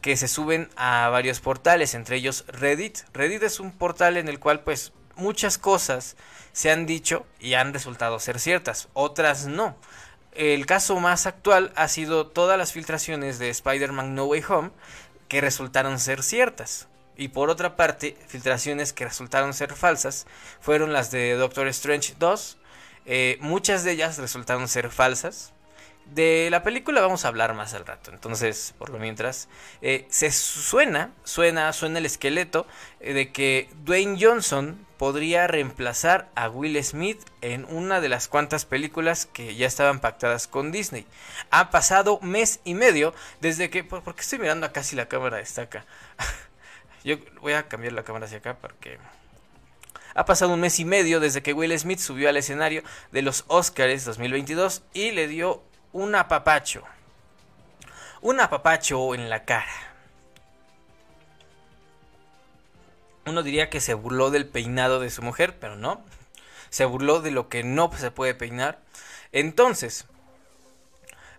que 0.00 0.16
se 0.16 0.28
suben 0.28 0.68
a 0.76 1.08
varios 1.10 1.40
portales, 1.40 1.94
entre 1.94 2.16
ellos 2.16 2.44
Reddit. 2.48 3.00
Reddit 3.12 3.42
es 3.42 3.60
un 3.60 3.72
portal 3.72 4.16
en 4.16 4.28
el 4.28 4.38
cual 4.38 4.60
pues 4.60 4.92
muchas 5.16 5.58
cosas 5.58 6.16
se 6.52 6.70
han 6.70 6.86
dicho 6.86 7.26
y 7.38 7.54
han 7.54 7.72
resultado 7.72 8.18
ser 8.18 8.40
ciertas, 8.40 8.88
otras 8.92 9.46
no. 9.46 9.76
El 10.32 10.64
caso 10.66 10.98
más 11.00 11.26
actual 11.26 11.72
ha 11.74 11.88
sido 11.88 12.26
todas 12.26 12.56
las 12.56 12.72
filtraciones 12.72 13.38
de 13.38 13.50
Spider-Man 13.50 14.14
No 14.14 14.26
Way 14.26 14.44
Home 14.48 14.70
que 15.28 15.40
resultaron 15.40 15.98
ser 15.98 16.22
ciertas. 16.22 16.88
Y 17.16 17.28
por 17.28 17.50
otra 17.50 17.76
parte, 17.76 18.16
filtraciones 18.28 18.92
que 18.92 19.04
resultaron 19.04 19.52
ser 19.52 19.74
falsas 19.74 20.26
fueron 20.60 20.92
las 20.92 21.10
de 21.10 21.34
Doctor 21.34 21.66
Strange 21.68 22.14
2. 22.18 22.58
Eh, 23.06 23.38
muchas 23.40 23.84
de 23.84 23.92
ellas 23.92 24.18
resultaron 24.18 24.68
ser 24.68 24.90
falsas. 24.90 25.52
De 26.14 26.48
la 26.50 26.64
película 26.64 27.00
vamos 27.00 27.24
a 27.24 27.28
hablar 27.28 27.54
más 27.54 27.72
al 27.74 27.86
rato. 27.86 28.10
Entonces, 28.10 28.74
por 28.78 28.90
lo 28.90 28.98
mientras, 28.98 29.48
eh, 29.80 30.06
se 30.10 30.32
suena, 30.32 31.12
suena, 31.22 31.72
suena 31.72 32.00
el 32.00 32.06
esqueleto 32.06 32.66
eh, 32.98 33.12
de 33.12 33.30
que 33.30 33.70
Dwayne 33.84 34.18
Johnson 34.20 34.84
podría 34.98 35.46
reemplazar 35.46 36.28
a 36.34 36.48
Will 36.48 36.82
Smith 36.82 37.22
en 37.42 37.64
una 37.66 38.00
de 38.00 38.08
las 38.08 38.26
cuantas 38.26 38.64
películas 38.64 39.24
que 39.24 39.54
ya 39.54 39.68
estaban 39.68 40.00
pactadas 40.00 40.48
con 40.48 40.72
Disney. 40.72 41.06
Ha 41.50 41.70
pasado 41.70 42.18
mes 42.22 42.58
y 42.64 42.74
medio 42.74 43.14
desde 43.40 43.70
que... 43.70 43.84
¿Por, 43.84 44.02
qué 44.02 44.20
estoy 44.20 44.40
mirando 44.40 44.66
acá 44.66 44.82
si 44.82 44.96
la 44.96 45.06
cámara 45.06 45.38
está 45.38 45.62
acá? 45.62 45.86
Yo 47.04 47.18
voy 47.40 47.52
a 47.52 47.68
cambiar 47.68 47.92
la 47.92 48.02
cámara 48.02 48.26
hacia 48.26 48.38
acá 48.38 48.56
porque 48.60 48.98
ha 50.14 50.24
pasado 50.24 50.52
un 50.52 50.60
mes 50.60 50.80
y 50.80 50.84
medio 50.84 51.20
desde 51.20 51.40
que 51.40 51.52
Will 51.52 51.78
Smith 51.78 52.00
subió 52.00 52.28
al 52.28 52.36
escenario 52.36 52.82
de 53.12 53.22
los 53.22 53.44
Oscars 53.46 54.04
2022 54.04 54.82
y 54.92 55.12
le 55.12 55.28
dio 55.28 55.62
un 55.92 56.14
apapacho. 56.14 56.84
Un 58.20 58.40
apapacho 58.40 59.14
en 59.14 59.30
la 59.30 59.44
cara. 59.44 59.90
Uno 63.26 63.42
diría 63.42 63.70
que 63.70 63.80
se 63.80 63.94
burló 63.94 64.30
del 64.30 64.46
peinado 64.46 65.00
de 65.00 65.10
su 65.10 65.22
mujer, 65.22 65.58
pero 65.58 65.76
no. 65.76 66.02
Se 66.68 66.84
burló 66.84 67.20
de 67.20 67.30
lo 67.30 67.48
que 67.48 67.62
no 67.64 67.90
se 67.96 68.10
puede 68.10 68.34
peinar. 68.34 68.80
Entonces, 69.32 70.06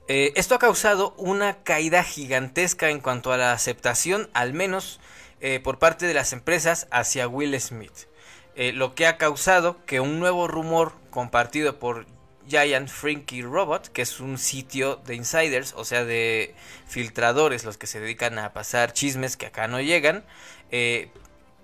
eh, 0.08 0.34
esto 0.36 0.56
ha 0.56 0.60
causado 0.60 1.14
una 1.18 1.64
caída 1.64 2.04
gigantesca 2.04 2.90
en 2.90 3.00
cuanto 3.00 3.32
a 3.32 3.38
la 3.38 3.54
aceptación, 3.54 4.30
al 4.34 4.54
menos 4.54 5.00
eh, 5.40 5.60
por 5.60 5.80
parte 5.80 6.06
de 6.06 6.14
las 6.14 6.34
empresas 6.34 6.88
hacia 6.92 7.28
Will 7.28 7.60
Smith. 7.60 8.08
Eh, 8.56 8.74
lo 8.74 8.94
que 8.96 9.08
ha 9.08 9.18
causado 9.18 9.84
que 9.86 10.00
un 10.00 10.20
nuevo 10.20 10.48
rumor 10.48 10.94
compartido 11.10 11.80
por 11.80 12.06
Giant 12.52 12.90
Frankie 12.90 13.42
Robot, 13.42 13.88
que 13.88 14.02
es 14.02 14.20
un 14.20 14.38
sitio 14.38 14.98
de 14.98 15.16
insiders, 15.16 15.74
o 15.78 15.86
sea, 15.86 16.04
de 16.04 16.54
filtradores, 16.86 17.64
los 17.64 17.78
que 17.78 17.88
se 17.88 18.02
dedican 18.02 18.38
a 18.40 18.52
pasar 18.52 18.92
chismes 18.92 19.38
que 19.38 19.46
acá 19.46 19.70
no 19.70 19.80
llegan, 19.80 20.26
eh, 20.70 21.10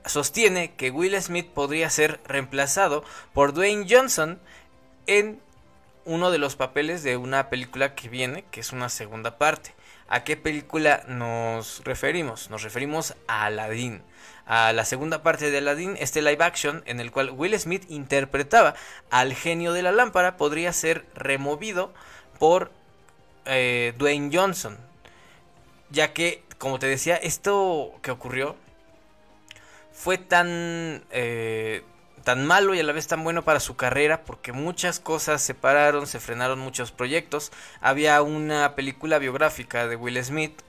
sostiene 0.06 0.74
que 0.76 0.90
Will 0.90 1.22
Smith 1.22 1.48
podría 1.54 1.90
ser 1.90 2.22
reemplazado 2.26 3.04
por 3.34 3.54
Dwayne 3.54 3.86
Johnson 3.90 4.40
en 5.08 5.42
uno 6.06 6.32
de 6.32 6.38
los 6.38 6.56
papeles 6.56 7.04
de 7.04 7.18
una 7.18 7.50
película 7.50 7.94
que 7.94 8.08
viene, 8.08 8.46
que 8.50 8.62
es 8.62 8.72
una 8.72 8.88
segunda 8.88 9.38
parte. 9.38 9.74
¿A 10.10 10.24
qué 10.24 10.38
película 10.38 11.04
nos 11.08 11.84
referimos? 11.84 12.50
Nos 12.50 12.64
referimos 12.64 13.16
a 13.28 13.46
Aladdin. 13.46 14.02
A 14.46 14.72
la 14.72 14.86
segunda 14.86 15.22
parte 15.22 15.52
de 15.52 15.58
Aladdin, 15.58 15.98
este 16.00 16.22
live 16.22 16.44
action 16.44 16.82
en 16.86 17.02
el 17.02 17.12
cual 17.12 17.32
Will 17.32 17.60
Smith 17.60 17.84
interpretaba 17.90 18.76
al 19.10 19.34
genio 19.34 19.74
de 19.74 19.82
la 19.82 19.92
lámpara 19.92 20.38
podría 20.38 20.72
ser 20.72 21.06
removido 21.14 21.94
por 22.40 22.72
eh, 23.46 23.94
Dwayne 23.98 24.30
Johnson. 24.32 24.78
Ya 25.90 26.14
que, 26.14 26.44
como 26.58 26.80
te 26.80 26.88
decía, 26.88 27.18
esto 27.18 27.94
que 28.02 28.12
ocurrió 28.12 28.56
fue 29.92 30.18
tan 30.18 31.04
eh, 31.12 31.84
tan 32.28 32.46
malo 32.46 32.76
y 32.76 32.80
a 32.82 32.84
la 32.84 32.92
vez 32.92 33.08
tan 33.08 33.24
bueno 33.24 33.46
para 33.46 33.62
su 33.62 33.78
carrera 33.78 34.26
porque 34.26 34.52
muchas 34.52 35.00
cosas 35.00 35.42
se 35.42 35.54
pararon, 35.54 36.08
se 36.08 36.20
frenaron 36.20 36.60
muchos 36.60 36.92
proyectos. 36.92 37.54
Había 37.80 38.22
una 38.22 38.76
película 38.76 39.18
biográfica 39.18 39.88
de 39.88 39.96
Will 39.96 40.22
Smith, 40.22 40.60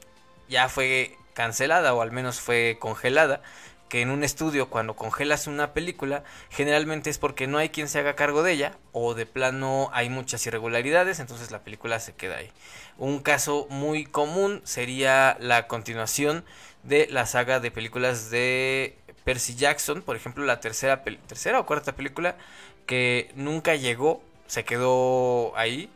ya 0.49 0.69
fue 0.69 1.17
cancelada 1.35 1.95
o 1.95 2.01
al 2.01 2.13
menos 2.13 2.39
fue 2.39 2.77
congelada, 2.79 3.43
que 3.89 4.03
en 4.03 4.11
un 4.11 4.23
estudio 4.23 4.71
cuando 4.71 4.95
congelas 4.95 5.49
una 5.49 5.73
película 5.73 6.23
generalmente 6.49 7.11
es 7.11 7.19
porque 7.19 7.49
no 7.49 7.59
hay 7.59 7.71
quien 7.71 7.89
se 7.89 7.99
haga 7.99 8.15
cargo 8.15 8.45
de 8.45 8.53
ella 8.53 8.79
o 8.93 9.15
de 9.15 9.27
plano 9.27 9.91
hay 9.93 10.11
muchas 10.11 10.47
irregularidades, 10.47 11.19
entonces 11.19 11.51
la 11.51 11.65
película 11.65 11.99
se 11.99 12.15
queda 12.15 12.37
ahí. 12.37 12.53
Un 12.99 13.19
caso 13.19 13.67
muy 13.69 14.07
común 14.07 14.61
sería 14.63 15.37
la 15.41 15.67
continuación 15.67 16.45
de 16.85 17.09
la 17.11 17.27
saga 17.27 17.59
de 17.59 17.73
películas 17.73 18.31
de 18.31 18.97
Percy 19.25 19.55
Jackson, 19.55 20.03
por 20.03 20.17
ejemplo, 20.17 20.45
la 20.45 20.61
tercera, 20.61 21.03
tercera 21.03 21.61
o 21.61 21.67
cuarta 21.67 21.93
película 21.93 22.37
que 22.87 23.31
nunca 23.35 23.75
llegó, 23.75 24.23
se 24.47 24.65
quedó 24.65 25.57
ahí. 25.57 25.91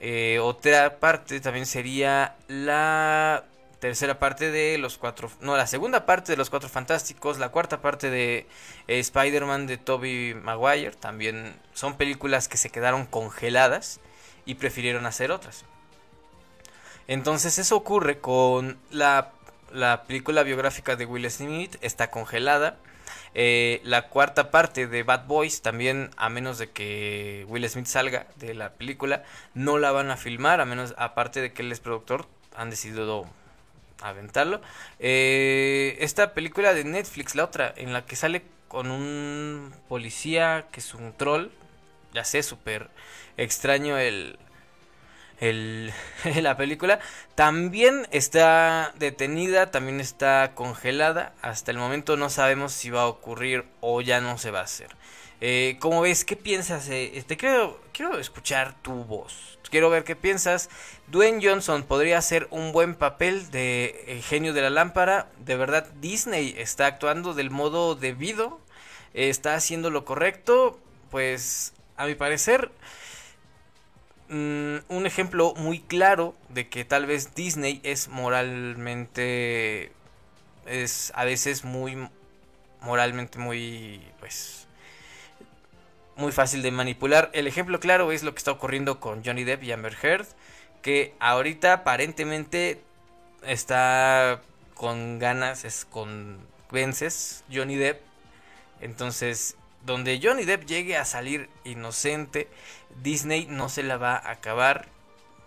Eh, 0.00 0.38
otra 0.40 0.98
parte 0.98 1.40
también 1.40 1.66
sería 1.66 2.36
la 2.46 3.44
tercera 3.80 4.18
parte 4.18 4.50
de 4.50 4.78
los 4.78 4.98
cuatro, 4.98 5.30
no, 5.40 5.56
la 5.56 5.66
segunda 5.66 6.04
parte 6.06 6.32
de 6.32 6.36
los 6.36 6.50
cuatro 6.50 6.68
fantásticos, 6.68 7.38
la 7.38 7.50
cuarta 7.50 7.80
parte 7.80 8.10
de 8.10 8.46
eh, 8.88 8.98
Spider-Man 8.98 9.66
de 9.66 9.76
Tobey 9.76 10.34
Maguire, 10.34 10.92
también 10.92 11.54
son 11.74 11.96
películas 11.96 12.48
que 12.48 12.56
se 12.56 12.70
quedaron 12.70 13.06
congeladas 13.06 14.00
y 14.46 14.54
prefirieron 14.54 15.06
hacer 15.06 15.30
otras. 15.30 15.64
Entonces 17.06 17.58
eso 17.58 17.76
ocurre 17.76 18.18
con 18.18 18.78
la 18.90 19.32
la 19.72 20.04
película 20.04 20.42
biográfica 20.42 20.96
de 20.96 21.06
Will 21.06 21.30
Smith 21.30 21.76
está 21.80 22.10
congelada. 22.10 22.76
Eh, 23.34 23.80
la 23.84 24.08
cuarta 24.08 24.50
parte 24.50 24.86
de 24.86 25.02
Bad 25.02 25.26
Boys 25.26 25.62
también, 25.62 26.10
a 26.16 26.28
menos 26.28 26.58
de 26.58 26.70
que 26.70 27.44
Will 27.48 27.68
Smith 27.68 27.86
salga 27.86 28.26
de 28.36 28.54
la 28.54 28.72
película, 28.74 29.24
no 29.54 29.78
la 29.78 29.92
van 29.92 30.10
a 30.10 30.16
filmar, 30.16 30.60
a 30.60 30.64
menos, 30.64 30.94
aparte 30.98 31.40
de 31.40 31.52
que 31.52 31.62
él 31.62 31.72
es 31.72 31.80
productor, 31.80 32.26
han 32.56 32.70
decidido 32.70 33.26
aventarlo. 34.02 34.60
Eh, 34.98 35.96
esta 36.00 36.34
película 36.34 36.74
de 36.74 36.84
Netflix, 36.84 37.34
la 37.34 37.44
otra, 37.44 37.72
en 37.76 37.92
la 37.92 38.04
que 38.06 38.16
sale 38.16 38.42
con 38.68 38.90
un 38.90 39.74
policía 39.88 40.66
que 40.72 40.80
es 40.80 40.94
un 40.94 41.12
troll, 41.12 41.48
ya 42.12 42.24
sé, 42.24 42.42
súper 42.42 42.88
extraño 43.36 43.98
el, 43.98 44.38
el, 45.40 45.92
la 46.42 46.56
película, 46.56 47.00
también 47.34 48.06
está 48.10 48.92
detenida, 48.98 49.70
también 49.70 50.00
está 50.00 50.52
congelada. 50.54 51.32
Hasta 51.42 51.70
el 51.70 51.78
momento 51.78 52.16
no 52.16 52.30
sabemos 52.30 52.72
si 52.72 52.90
va 52.90 53.02
a 53.02 53.06
ocurrir 53.06 53.64
o 53.80 54.00
ya 54.00 54.20
no 54.20 54.38
se 54.38 54.50
va 54.50 54.60
a 54.60 54.64
hacer. 54.64 54.96
Eh, 55.40 55.76
¿Cómo 55.80 56.00
ves? 56.00 56.24
¿Qué 56.24 56.34
piensas? 56.34 56.88
Eh, 56.88 57.12
este, 57.14 57.36
quiero, 57.36 57.80
quiero 57.92 58.18
escuchar 58.18 58.74
tu 58.82 59.04
voz. 59.04 59.58
Quiero 59.70 59.90
ver 59.90 60.02
qué 60.02 60.16
piensas. 60.16 60.70
Dwayne 61.08 61.46
Johnson 61.46 61.82
podría 61.82 62.18
hacer 62.18 62.48
un 62.50 62.72
buen 62.72 62.94
papel 62.94 63.50
de 63.50 64.20
genio 64.26 64.52
de 64.54 64.62
la 64.62 64.70
lámpara. 64.70 65.28
De 65.44 65.56
verdad, 65.56 65.86
Disney 66.00 66.54
está 66.56 66.86
actuando 66.86 67.34
del 67.34 67.50
modo 67.50 67.94
debido. 67.94 68.60
está 69.14 69.54
haciendo 69.54 69.90
lo 69.90 70.04
correcto, 70.04 70.80
pues 71.10 71.74
a 71.96 72.06
mi 72.06 72.14
parecer 72.14 72.70
mm, 74.28 74.76
un 74.88 75.06
ejemplo 75.06 75.54
muy 75.56 75.80
claro 75.80 76.34
de 76.48 76.68
que 76.68 76.84
tal 76.84 77.06
vez 77.06 77.34
Disney 77.34 77.80
es 77.82 78.08
moralmente 78.08 79.92
es 80.66 81.12
a 81.14 81.24
veces 81.24 81.64
muy 81.64 82.08
moralmente 82.80 83.38
muy 83.38 84.02
pues 84.20 84.68
muy 86.18 86.32
fácil 86.32 86.62
de 86.62 86.72
manipular. 86.72 87.30
El 87.32 87.46
ejemplo 87.46 87.80
claro 87.80 88.12
es 88.12 88.22
lo 88.22 88.34
que 88.34 88.38
está 88.38 88.50
ocurriendo 88.50 89.00
con 89.00 89.24
Johnny 89.24 89.44
Depp 89.44 89.62
y 89.62 89.72
Amber 89.72 89.96
Heard, 90.02 90.26
que 90.82 91.14
ahorita 91.20 91.72
aparentemente 91.72 92.80
está 93.46 94.42
con 94.74 95.18
ganas, 95.20 95.64
es 95.64 95.84
con 95.84 96.38
vences 96.70 97.44
Johnny 97.52 97.76
Depp. 97.76 98.00
Entonces, 98.80 99.56
donde 99.86 100.20
Johnny 100.22 100.44
Depp 100.44 100.66
llegue 100.66 100.96
a 100.96 101.04
salir 101.04 101.48
inocente, 101.64 102.48
Disney 103.02 103.46
no 103.46 103.68
se 103.68 103.82
la 103.82 103.96
va 103.96 104.16
a 104.16 104.30
acabar. 104.30 104.88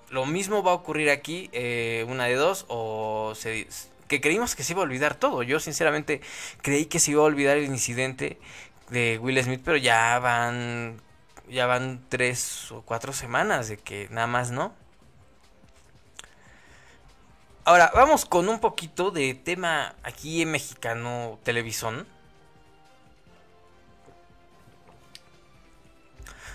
Lo 0.10 0.25
mismo 0.25 0.63
va 0.63 0.71
a 0.71 0.75
ocurrir 0.75 1.10
aquí, 1.10 1.49
eh, 1.54 2.06
una 2.10 2.25
de 2.25 2.36
dos, 2.36 2.65
o 2.67 3.34
se, 3.36 3.67
que 4.08 4.19
creímos 4.21 4.56
que 4.56 4.63
se 4.63 4.73
iba 4.73 4.82
a 4.82 4.84
olvidar 4.84 5.15
todo. 5.15 5.43
Yo 5.43 5.60
sinceramente 5.60 6.21
creí 6.62 6.86
que 6.86 6.99
se 6.99 7.12
iba 7.12 7.21
a 7.21 7.25
olvidar 7.25 7.58
el 7.58 7.65
incidente 7.65 8.39
de 8.89 9.17
Will 9.19 9.41
Smith, 9.43 9.62
pero 9.63 9.77
ya 9.77 10.19
van 10.19 11.01
ya 11.49 11.65
van 11.65 12.04
tres 12.10 12.71
o 12.71 12.82
cuatro 12.82 13.13
semanas 13.13 13.67
de 13.67 13.77
que 13.77 14.08
nada 14.12 14.27
más 14.27 14.51
no. 14.51 14.73
Ahora, 17.63 17.91
vamos 17.93 18.25
con 18.25 18.49
un 18.49 18.60
poquito 18.60 19.12
de 19.12 19.36
tema 19.36 19.95
aquí 20.04 20.41
en 20.41 20.51
Mexicano 20.51 21.39
Televisión. 21.43 22.08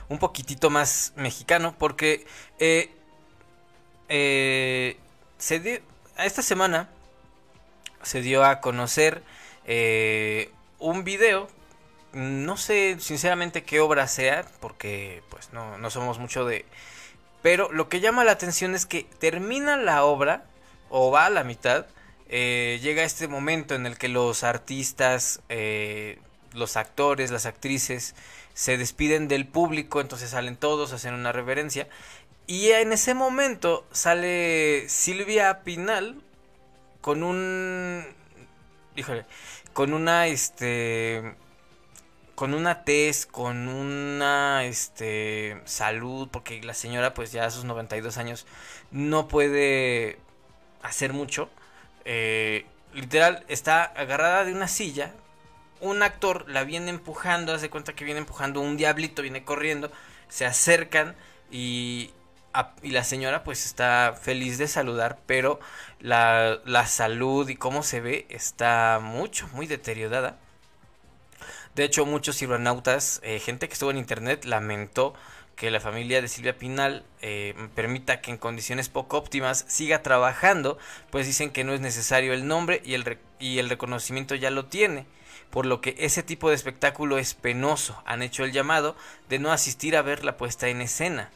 Un 0.09 0.19
poquitito 0.19 0.71
más 0.71 1.13
mexicano, 1.17 1.75
porque 1.79 2.27
eh, 2.59 2.91
eh, 4.09 4.97
se 5.39 5.59
dio, 5.61 5.81
esta 6.19 6.43
semana 6.43 6.89
se 8.03 8.21
dio 8.21 8.45
a 8.45 8.61
conocer 8.61 9.23
eh, 9.65 10.51
un 10.79 11.05
video. 11.05 11.49
No 12.13 12.57
sé 12.57 12.97
sinceramente 13.01 13.65
qué 13.65 13.81
obra 13.81 14.07
sea, 14.07 14.47
porque 14.61 15.23
pues 15.29 15.53
no, 15.53 15.77
no 15.79 15.91
somos 15.91 16.19
mucho 16.19 16.45
de... 16.45 16.65
Pero 17.43 17.71
lo 17.73 17.89
que 17.89 18.01
llama 18.01 18.25
la 18.25 18.33
atención 18.33 18.75
es 18.75 18.87
que 18.87 19.05
termina 19.19 19.77
la 19.77 20.05
obra, 20.05 20.45
o 20.89 21.11
va 21.11 21.27
a 21.27 21.31
la 21.31 21.45
mitad, 21.45 21.87
eh, 22.29 22.79
llega 22.81 23.03
este 23.03 23.29
momento 23.29 23.75
en 23.75 23.87
el 23.87 23.99
que 23.99 24.09
los 24.09 24.45
artistas, 24.45 25.41
los 26.53 26.77
actores, 26.77 27.31
las 27.31 27.45
actrices, 27.45 28.15
se 28.57 28.79
despiden 28.79 29.29
del 29.29 29.47
público, 29.47 30.01
entonces 30.01 30.31
salen 30.31 30.57
todos, 30.57 30.95
hacen 30.95 31.13
una 31.13 31.31
reverencia. 31.31 31.89
Y 32.47 32.71
en 32.71 32.91
ese 32.91 33.13
momento 33.13 33.87
sale 33.93 34.89
Silvia 34.89 35.63
Pinal, 35.63 36.23
con 37.03 37.23
un 37.23 38.03
híjole, 38.97 39.27
con 39.75 39.93
una 39.93 40.27
este 40.27 41.35
con 42.35 42.55
una 42.55 42.83
test, 42.85 43.31
con 43.31 43.69
una 43.69 44.65
este 44.65 45.61
salud, 45.67 46.29
porque 46.31 46.63
la 46.63 46.75
señora 46.75 47.13
pues 47.13 47.33
ya 47.33 47.45
a 47.45 47.51
sus 47.51 47.65
92 47.65 48.17
años 48.17 48.47
no 48.91 49.29
puede 49.29 50.19
hacer 50.83 51.13
mucho. 51.13 51.51
Eh, 52.07 52.65
literal 52.95 53.45
está 53.49 53.85
agarrada 53.85 54.45
de 54.47 54.55
una 54.55 54.69
silla. 54.69 55.13
Un 55.81 56.03
actor 56.03 56.49
la 56.49 56.65
viene 56.65 56.91
empujando, 56.91 57.53
hace 57.53 57.71
cuenta 57.71 57.95
que 57.95 58.05
viene 58.05 58.21
empujando 58.21 58.61
un 58.61 58.77
diablito, 58.77 59.23
viene 59.23 59.45
corriendo, 59.45 59.91
se 60.29 60.47
acercan 60.47 61.15
y 61.51 62.11
y 62.83 62.91
la 62.91 63.05
señora 63.05 63.45
pues 63.45 63.65
está 63.67 64.19
feliz 64.21 64.59
de 64.59 64.69
saludar, 64.69 65.19
pero 65.27 65.61
la, 66.01 66.61
salud 66.87 67.49
y 67.49 67.57
cómo 67.57 67.83
se 67.83 68.01
ve 68.01 68.27
está 68.29 69.01
mucho, 69.03 69.49
muy 69.53 69.67
deteriorada. 69.67 70.39
De 71.75 71.85
hecho, 71.85 72.07
muchos 72.07 72.39
cibernautas, 72.39 73.21
eh, 73.23 73.39
gente 73.39 73.69
que 73.69 73.75
estuvo 73.75 73.91
en 73.91 73.99
internet, 73.99 74.45
lamentó 74.45 75.15
que 75.57 75.71
la 75.71 75.81
familia 75.81 76.23
de 76.23 76.29
Silvia 76.29 76.57
Pinal 76.57 77.05
eh, 77.23 77.55
permita 77.75 78.21
que 78.21 78.31
en 78.31 78.39
condiciones 78.39 78.89
poco 78.89 79.19
óptimas 79.19 79.65
siga 79.69 80.03
trabajando, 80.03 80.79
pues 81.11 81.27
dicen 81.27 81.51
que 81.51 81.65
no 81.65 81.75
es 81.75 81.81
necesario 81.81 82.33
el 82.33 82.47
nombre 82.47 82.83
y 82.85 82.95
el, 82.95 83.19
y 83.39 83.59
el 83.59 83.69
reconocimiento 83.69 84.35
ya 84.35 84.51
lo 84.51 84.67
tiene, 84.67 85.07
por 85.51 85.67
lo 85.67 85.81
que 85.81 85.95
ese 85.99 86.23
tipo 86.23 86.49
de 86.49 86.55
espectáculo 86.55 87.19
es 87.19 87.35
penoso. 87.35 88.03
Han 88.05 88.23
hecho 88.23 88.45
el 88.45 88.53
llamado 88.53 88.97
de 89.29 89.39
no 89.39 89.53
asistir 89.53 89.97
a 89.97 90.03
ver 90.03 90.25
la 90.25 90.37
puesta 90.37 90.69
en 90.69 90.81
escena. 90.81 91.31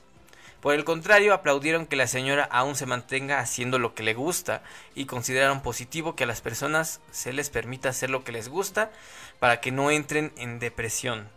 Por 0.61 0.75
el 0.75 0.85
contrario, 0.85 1.33
aplaudieron 1.33 1.87
que 1.87 1.97
la 1.97 2.07
señora 2.07 2.45
aún 2.45 2.77
se 2.77 2.85
mantenga 2.85 3.41
haciendo 3.41 3.79
lo 3.79 3.95
que 3.95 4.03
le 4.03 4.13
gusta 4.13 4.63
y 4.95 5.07
consideraron 5.07 5.63
positivo 5.63 6.15
que 6.15 6.25
a 6.25 6.27
las 6.27 6.43
personas 6.43 7.01
se 7.11 7.33
les 7.33 7.49
permita 7.49 7.89
hacer 7.89 8.11
lo 8.11 8.25
que 8.25 8.33
les 8.33 8.49
gusta 8.49 8.91
para 9.39 9.61
que 9.61 9.73
no 9.73 9.91
entren 9.91 10.33
en 10.37 10.59
depresión. 10.59 11.29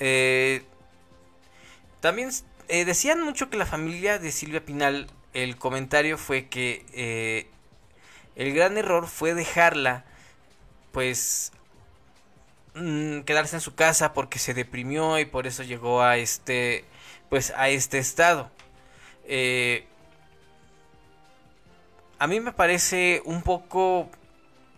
Eh, 0.00 0.64
también 2.00 2.30
eh, 2.68 2.84
decían 2.84 3.22
mucho 3.22 3.48
que 3.48 3.56
la 3.56 3.64
familia 3.64 4.18
de 4.18 4.32
Silvia 4.32 4.62
Pinal, 4.62 5.06
el 5.32 5.56
comentario 5.56 6.18
fue 6.18 6.48
que 6.48 6.84
eh, 6.92 7.46
el 8.36 8.52
gran 8.52 8.76
error 8.76 9.06
fue 9.06 9.32
dejarla, 9.32 10.04
pues, 10.94 11.52
mm, 12.74 13.20
quedarse 13.22 13.56
en 13.56 13.60
su 13.60 13.74
casa 13.74 14.14
porque 14.14 14.38
se 14.38 14.54
deprimió 14.54 15.18
y 15.18 15.26
por 15.26 15.46
eso 15.46 15.62
llegó 15.62 16.02
a 16.02 16.16
este 16.16 16.86
pues 17.28 17.52
a 17.56 17.68
este 17.68 17.98
estado. 17.98 18.50
Eh, 19.26 19.86
a 22.18 22.26
mí 22.26 22.40
me 22.40 22.52
parece 22.52 23.22
un 23.24 23.42
poco 23.42 24.08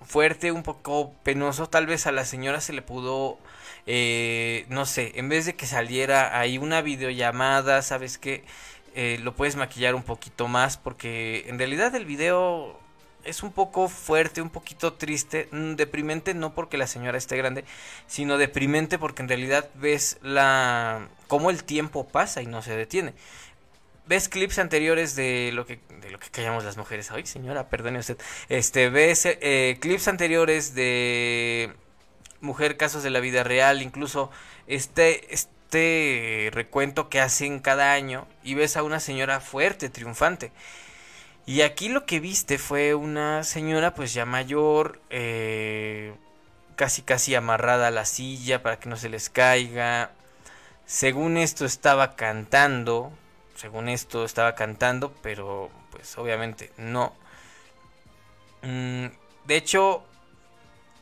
fuerte, 0.02 0.52
un 0.52 0.62
poco 0.62 1.12
penoso. 1.22 1.68
Tal 1.68 1.86
vez 1.86 2.06
a 2.06 2.12
la 2.12 2.24
señora 2.24 2.60
se 2.60 2.72
le 2.72 2.82
pudo, 2.82 3.38
eh, 3.86 4.66
no 4.68 4.86
sé, 4.86 5.12
en 5.16 5.28
vez 5.28 5.46
de 5.46 5.54
que 5.54 5.66
saliera 5.66 6.38
ahí 6.38 6.58
una 6.58 6.80
videollamada, 6.82 7.82
¿sabes 7.82 8.18
qué? 8.18 8.44
Eh, 8.94 9.18
lo 9.22 9.34
puedes 9.36 9.56
maquillar 9.56 9.94
un 9.94 10.02
poquito 10.02 10.48
más 10.48 10.78
porque 10.78 11.44
en 11.48 11.58
realidad 11.58 11.94
el 11.94 12.06
video 12.06 12.80
es 13.26 13.42
un 13.42 13.52
poco 13.52 13.88
fuerte, 13.88 14.40
un 14.40 14.50
poquito 14.50 14.94
triste, 14.94 15.48
mm, 15.50 15.74
deprimente 15.74 16.34
no 16.34 16.54
porque 16.54 16.78
la 16.78 16.86
señora 16.86 17.18
esté 17.18 17.36
grande, 17.36 17.64
sino 18.06 18.38
deprimente 18.38 18.98
porque 18.98 19.22
en 19.22 19.28
realidad 19.28 19.68
ves 19.74 20.18
la 20.22 21.08
cómo 21.28 21.50
el 21.50 21.64
tiempo 21.64 22.06
pasa 22.08 22.42
y 22.42 22.46
no 22.46 22.62
se 22.62 22.76
detiene. 22.76 23.14
Ves 24.06 24.28
clips 24.28 24.58
anteriores 24.58 25.16
de 25.16 25.50
lo 25.52 25.66
que 25.66 25.80
de 26.00 26.10
lo 26.10 26.18
que 26.20 26.30
callamos 26.30 26.64
las 26.64 26.76
mujeres. 26.76 27.10
Ay, 27.10 27.26
señora, 27.26 27.68
perdone 27.68 27.98
usted. 27.98 28.16
Este, 28.48 28.88
ves 28.88 29.26
eh, 29.26 29.78
clips 29.80 30.08
anteriores 30.08 30.74
de 30.74 31.74
Mujer 32.40 32.76
casos 32.76 33.02
de 33.02 33.10
la 33.10 33.20
vida 33.20 33.42
real, 33.44 33.82
incluso 33.82 34.30
este 34.66 35.34
este 35.34 36.50
recuento 36.52 37.08
que 37.08 37.20
hacen 37.20 37.58
cada 37.58 37.92
año 37.92 38.28
y 38.44 38.54
ves 38.54 38.76
a 38.76 38.82
una 38.82 39.00
señora 39.00 39.40
fuerte, 39.40 39.88
triunfante. 39.88 40.52
Y 41.46 41.62
aquí 41.62 41.88
lo 41.88 42.06
que 42.06 42.18
viste 42.18 42.58
fue 42.58 42.94
una 42.96 43.44
señora 43.44 43.94
pues 43.94 44.12
ya 44.12 44.26
mayor, 44.26 45.00
eh, 45.10 46.12
casi 46.74 47.02
casi 47.02 47.36
amarrada 47.36 47.88
a 47.88 47.90
la 47.92 48.04
silla 48.04 48.62
para 48.62 48.80
que 48.80 48.88
no 48.88 48.96
se 48.96 49.08
les 49.08 49.30
caiga. 49.30 50.10
Según 50.86 51.36
esto 51.36 51.64
estaba 51.64 52.16
cantando, 52.16 53.12
según 53.54 53.88
esto 53.88 54.24
estaba 54.24 54.56
cantando, 54.56 55.14
pero 55.22 55.70
pues 55.92 56.18
obviamente 56.18 56.72
no. 56.78 57.14
Mm, 58.62 59.06
de 59.46 59.56
hecho, 59.56 60.04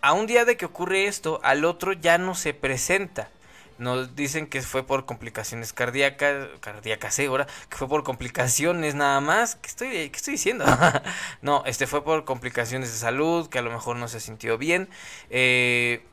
a 0.03 0.13
un 0.13 0.27
día 0.27 0.45
de 0.45 0.59
que 0.59 0.67
ocurre 0.67 1.07
esto, 1.07 1.41
al 1.43 1.65
otro 1.65 1.95
ya 1.95 2.19
no 2.19 2.35
se 2.35 2.53
presenta. 2.53 3.31
Nos 3.79 4.15
dicen 4.15 4.47
que 4.47 4.63
fue 4.63 4.87
por 4.87 5.05
complicaciones 5.05 5.73
cardíacas, 5.73 6.49
cardíacas, 6.61 7.19
¿eh? 7.19 7.27
ahora, 7.27 7.47
que 7.69 7.77
fue 7.77 7.89
por 7.89 8.05
complicaciones 8.05 8.95
nada 8.95 9.21
más. 9.21 9.57
¿Qué 9.57 9.69
estoy, 9.69 9.89
qué 10.11 10.17
estoy 10.17 10.33
diciendo? 10.33 10.65
no, 11.43 11.65
este 11.67 11.87
fue 11.87 12.05
por 12.05 12.25
complicaciones 12.25 12.93
de 12.93 12.99
salud, 12.99 13.49
que 13.49 13.59
a 13.59 13.63
lo 13.63 13.71
mejor 13.71 13.97
no 13.97 14.09
se 14.09 14.21
sintió 14.21 14.59
bien. 14.59 14.89
Eh, 15.31 16.05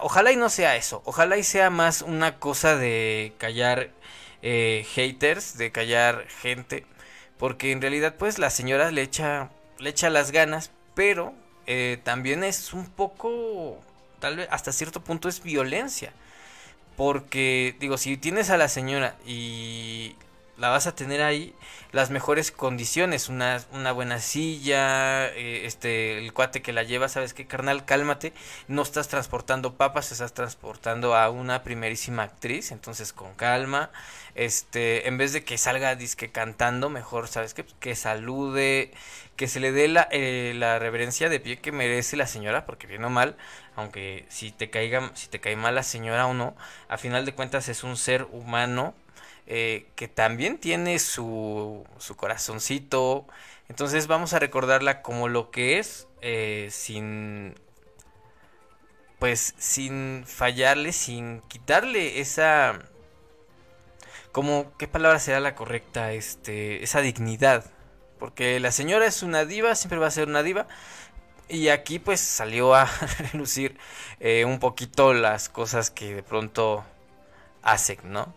ojalá 0.00 0.32
y 0.32 0.36
no 0.36 0.48
sea 0.50 0.76
eso. 0.76 1.02
Ojalá 1.04 1.36
y 1.36 1.42
sea 1.42 1.70
más 1.70 2.02
una 2.02 2.38
cosa 2.38 2.76
de 2.76 3.32
callar 3.38 3.90
eh, 4.42 4.86
haters, 4.94 5.56
de 5.58 5.72
callar 5.72 6.26
gente. 6.42 6.86
Porque 7.38 7.72
en 7.72 7.80
realidad, 7.80 8.14
pues, 8.18 8.38
la 8.38 8.50
señora 8.50 8.90
le 8.90 9.02
echa, 9.02 9.50
le 9.78 9.90
echa 9.90 10.10
las 10.10 10.32
ganas, 10.32 10.70
pero 10.94 11.34
eh, 11.66 11.98
también 12.04 12.44
es 12.44 12.72
un 12.72 12.86
poco 12.86 13.78
tal 14.18 14.36
vez 14.36 14.48
hasta 14.50 14.72
cierto 14.72 15.02
punto 15.02 15.28
es 15.28 15.42
violencia. 15.42 16.12
Porque, 16.96 17.76
digo, 17.78 17.98
si 17.98 18.16
tienes 18.16 18.50
a 18.50 18.56
la 18.56 18.68
señora 18.68 19.16
y 19.26 20.16
la 20.56 20.70
vas 20.70 20.86
a 20.86 20.94
tener 20.94 21.22
ahí 21.22 21.54
las 21.92 22.10
mejores 22.10 22.50
condiciones, 22.50 23.28
una, 23.28 23.62
una 23.72 23.92
buena 23.92 24.20
silla, 24.20 25.26
eh, 25.28 25.62
este, 25.66 26.18
el 26.18 26.32
cuate 26.32 26.62
que 26.62 26.72
la 26.72 26.82
lleva, 26.82 27.08
sabes 27.08 27.34
qué, 27.34 27.46
carnal, 27.46 27.84
cálmate, 27.84 28.32
no 28.68 28.82
estás 28.82 29.08
transportando 29.08 29.74
papas, 29.74 30.12
estás 30.12 30.32
transportando 30.32 31.14
a 31.14 31.30
una 31.30 31.62
primerísima 31.62 32.22
actriz, 32.22 32.72
entonces 32.72 33.12
con 33.12 33.34
calma, 33.34 33.90
este, 34.34 35.08
en 35.08 35.18
vez 35.18 35.32
de 35.32 35.44
que 35.44 35.58
salga 35.58 35.94
disque 35.94 36.30
cantando, 36.30 36.90
mejor, 36.90 37.28
sabes 37.28 37.54
qué, 37.54 37.64
que 37.80 37.94
salude, 37.94 38.92
que 39.36 39.48
se 39.48 39.60
le 39.60 39.72
dé 39.72 39.88
la, 39.88 40.08
eh, 40.10 40.54
la 40.56 40.78
reverencia 40.78 41.28
de 41.28 41.40
pie 41.40 41.58
que 41.58 41.72
merece 41.72 42.16
la 42.16 42.26
señora, 42.26 42.64
porque 42.66 42.86
bien 42.86 43.04
o 43.04 43.10
mal, 43.10 43.36
aunque 43.76 44.26
si 44.28 44.50
te 44.52 44.70
caiga, 44.70 45.10
si 45.14 45.28
te 45.28 45.40
cae 45.40 45.56
mal 45.56 45.74
la 45.74 45.82
señora 45.82 46.26
o 46.26 46.34
no, 46.34 46.56
a 46.88 46.98
final 46.98 47.24
de 47.26 47.34
cuentas 47.34 47.68
es 47.68 47.84
un 47.84 47.96
ser 47.96 48.24
humano 48.32 48.94
eh, 49.46 49.86
que 49.96 50.08
también 50.08 50.58
tiene 50.58 50.98
su, 50.98 51.86
su 51.98 52.16
corazoncito. 52.16 53.26
Entonces 53.68 54.06
vamos 54.08 54.32
a 54.34 54.38
recordarla 54.40 55.02
como 55.02 55.28
lo 55.28 55.50
que 55.50 55.78
es, 55.78 56.08
eh, 56.22 56.68
sin, 56.72 57.54
pues, 59.18 59.54
sin 59.58 60.24
fallarle, 60.26 60.92
sin 60.92 61.40
quitarle 61.42 62.20
esa, 62.20 62.78
como, 64.36 64.72
¿qué 64.76 64.86
palabra 64.86 65.18
será 65.18 65.40
la 65.40 65.54
correcta? 65.54 66.12
Este, 66.12 66.84
esa 66.84 67.00
dignidad. 67.00 67.64
Porque 68.18 68.60
la 68.60 68.70
señora 68.70 69.06
es 69.06 69.22
una 69.22 69.46
diva, 69.46 69.74
siempre 69.74 69.98
va 69.98 70.08
a 70.08 70.10
ser 70.10 70.28
una 70.28 70.42
diva. 70.42 70.66
Y 71.48 71.68
aquí 71.68 71.98
pues 71.98 72.20
salió 72.20 72.74
a 72.74 72.90
relucir 73.32 73.78
eh, 74.20 74.44
un 74.44 74.58
poquito 74.58 75.14
las 75.14 75.48
cosas 75.48 75.90
que 75.90 76.14
de 76.14 76.22
pronto 76.22 76.84
hacen, 77.62 77.98
¿no? 78.04 78.34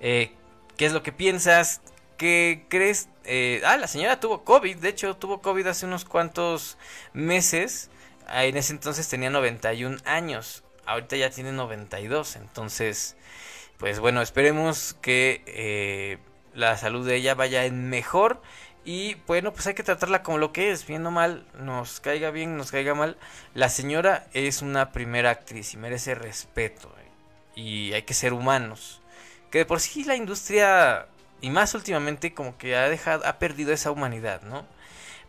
Eh, 0.00 0.32
¿Qué 0.76 0.86
es 0.86 0.92
lo 0.92 1.02
que 1.02 1.12
piensas? 1.12 1.80
¿Qué 2.18 2.64
crees? 2.68 3.08
Eh, 3.24 3.62
ah, 3.64 3.76
la 3.76 3.88
señora 3.88 4.20
tuvo 4.20 4.44
COVID, 4.44 4.76
de 4.76 4.88
hecho 4.88 5.16
tuvo 5.16 5.40
COVID 5.40 5.66
hace 5.66 5.86
unos 5.86 6.04
cuantos 6.04 6.78
meses. 7.12 7.90
Ah, 8.26 8.44
en 8.44 8.56
ese 8.56 8.72
entonces 8.72 9.08
tenía 9.08 9.30
91 9.30 9.98
años, 10.04 10.64
ahorita 10.86 11.16
ya 11.16 11.30
tiene 11.30 11.52
92, 11.52 12.36
entonces, 12.36 13.16
pues 13.78 14.00
bueno, 14.00 14.20
esperemos 14.22 14.96
que 15.00 15.42
eh, 15.46 16.18
la 16.54 16.76
salud 16.76 17.06
de 17.06 17.16
ella 17.16 17.34
vaya 17.34 17.64
en 17.64 17.88
mejor. 17.88 18.40
Y 18.86 19.16
bueno, 19.26 19.52
pues 19.52 19.66
hay 19.66 19.74
que 19.74 19.82
tratarla 19.82 20.22
como 20.22 20.38
lo 20.38 20.52
que 20.52 20.70
es, 20.70 20.86
bien 20.86 21.04
o 21.04 21.10
mal, 21.10 21.44
nos 21.58 21.98
caiga 21.98 22.30
bien, 22.30 22.56
nos 22.56 22.70
caiga 22.70 22.94
mal. 22.94 23.18
La 23.52 23.68
señora 23.68 24.28
es 24.32 24.62
una 24.62 24.92
primera 24.92 25.30
actriz 25.30 25.74
y 25.74 25.76
merece 25.76 26.14
respeto. 26.14 26.88
Y 27.56 27.92
hay 27.94 28.02
que 28.02 28.14
ser 28.14 28.32
humanos 28.32 29.02
que 29.50 29.58
de 29.58 29.66
por 29.66 29.80
sí 29.80 30.04
la 30.04 30.14
industria, 30.16 31.06
y 31.40 31.50
más 31.50 31.74
últimamente, 31.74 32.32
como 32.32 32.56
que 32.58 32.76
ha 32.76 32.88
dejado, 32.88 33.26
ha 33.26 33.38
perdido 33.40 33.72
esa 33.72 33.90
humanidad, 33.90 34.42
¿no? 34.42 34.64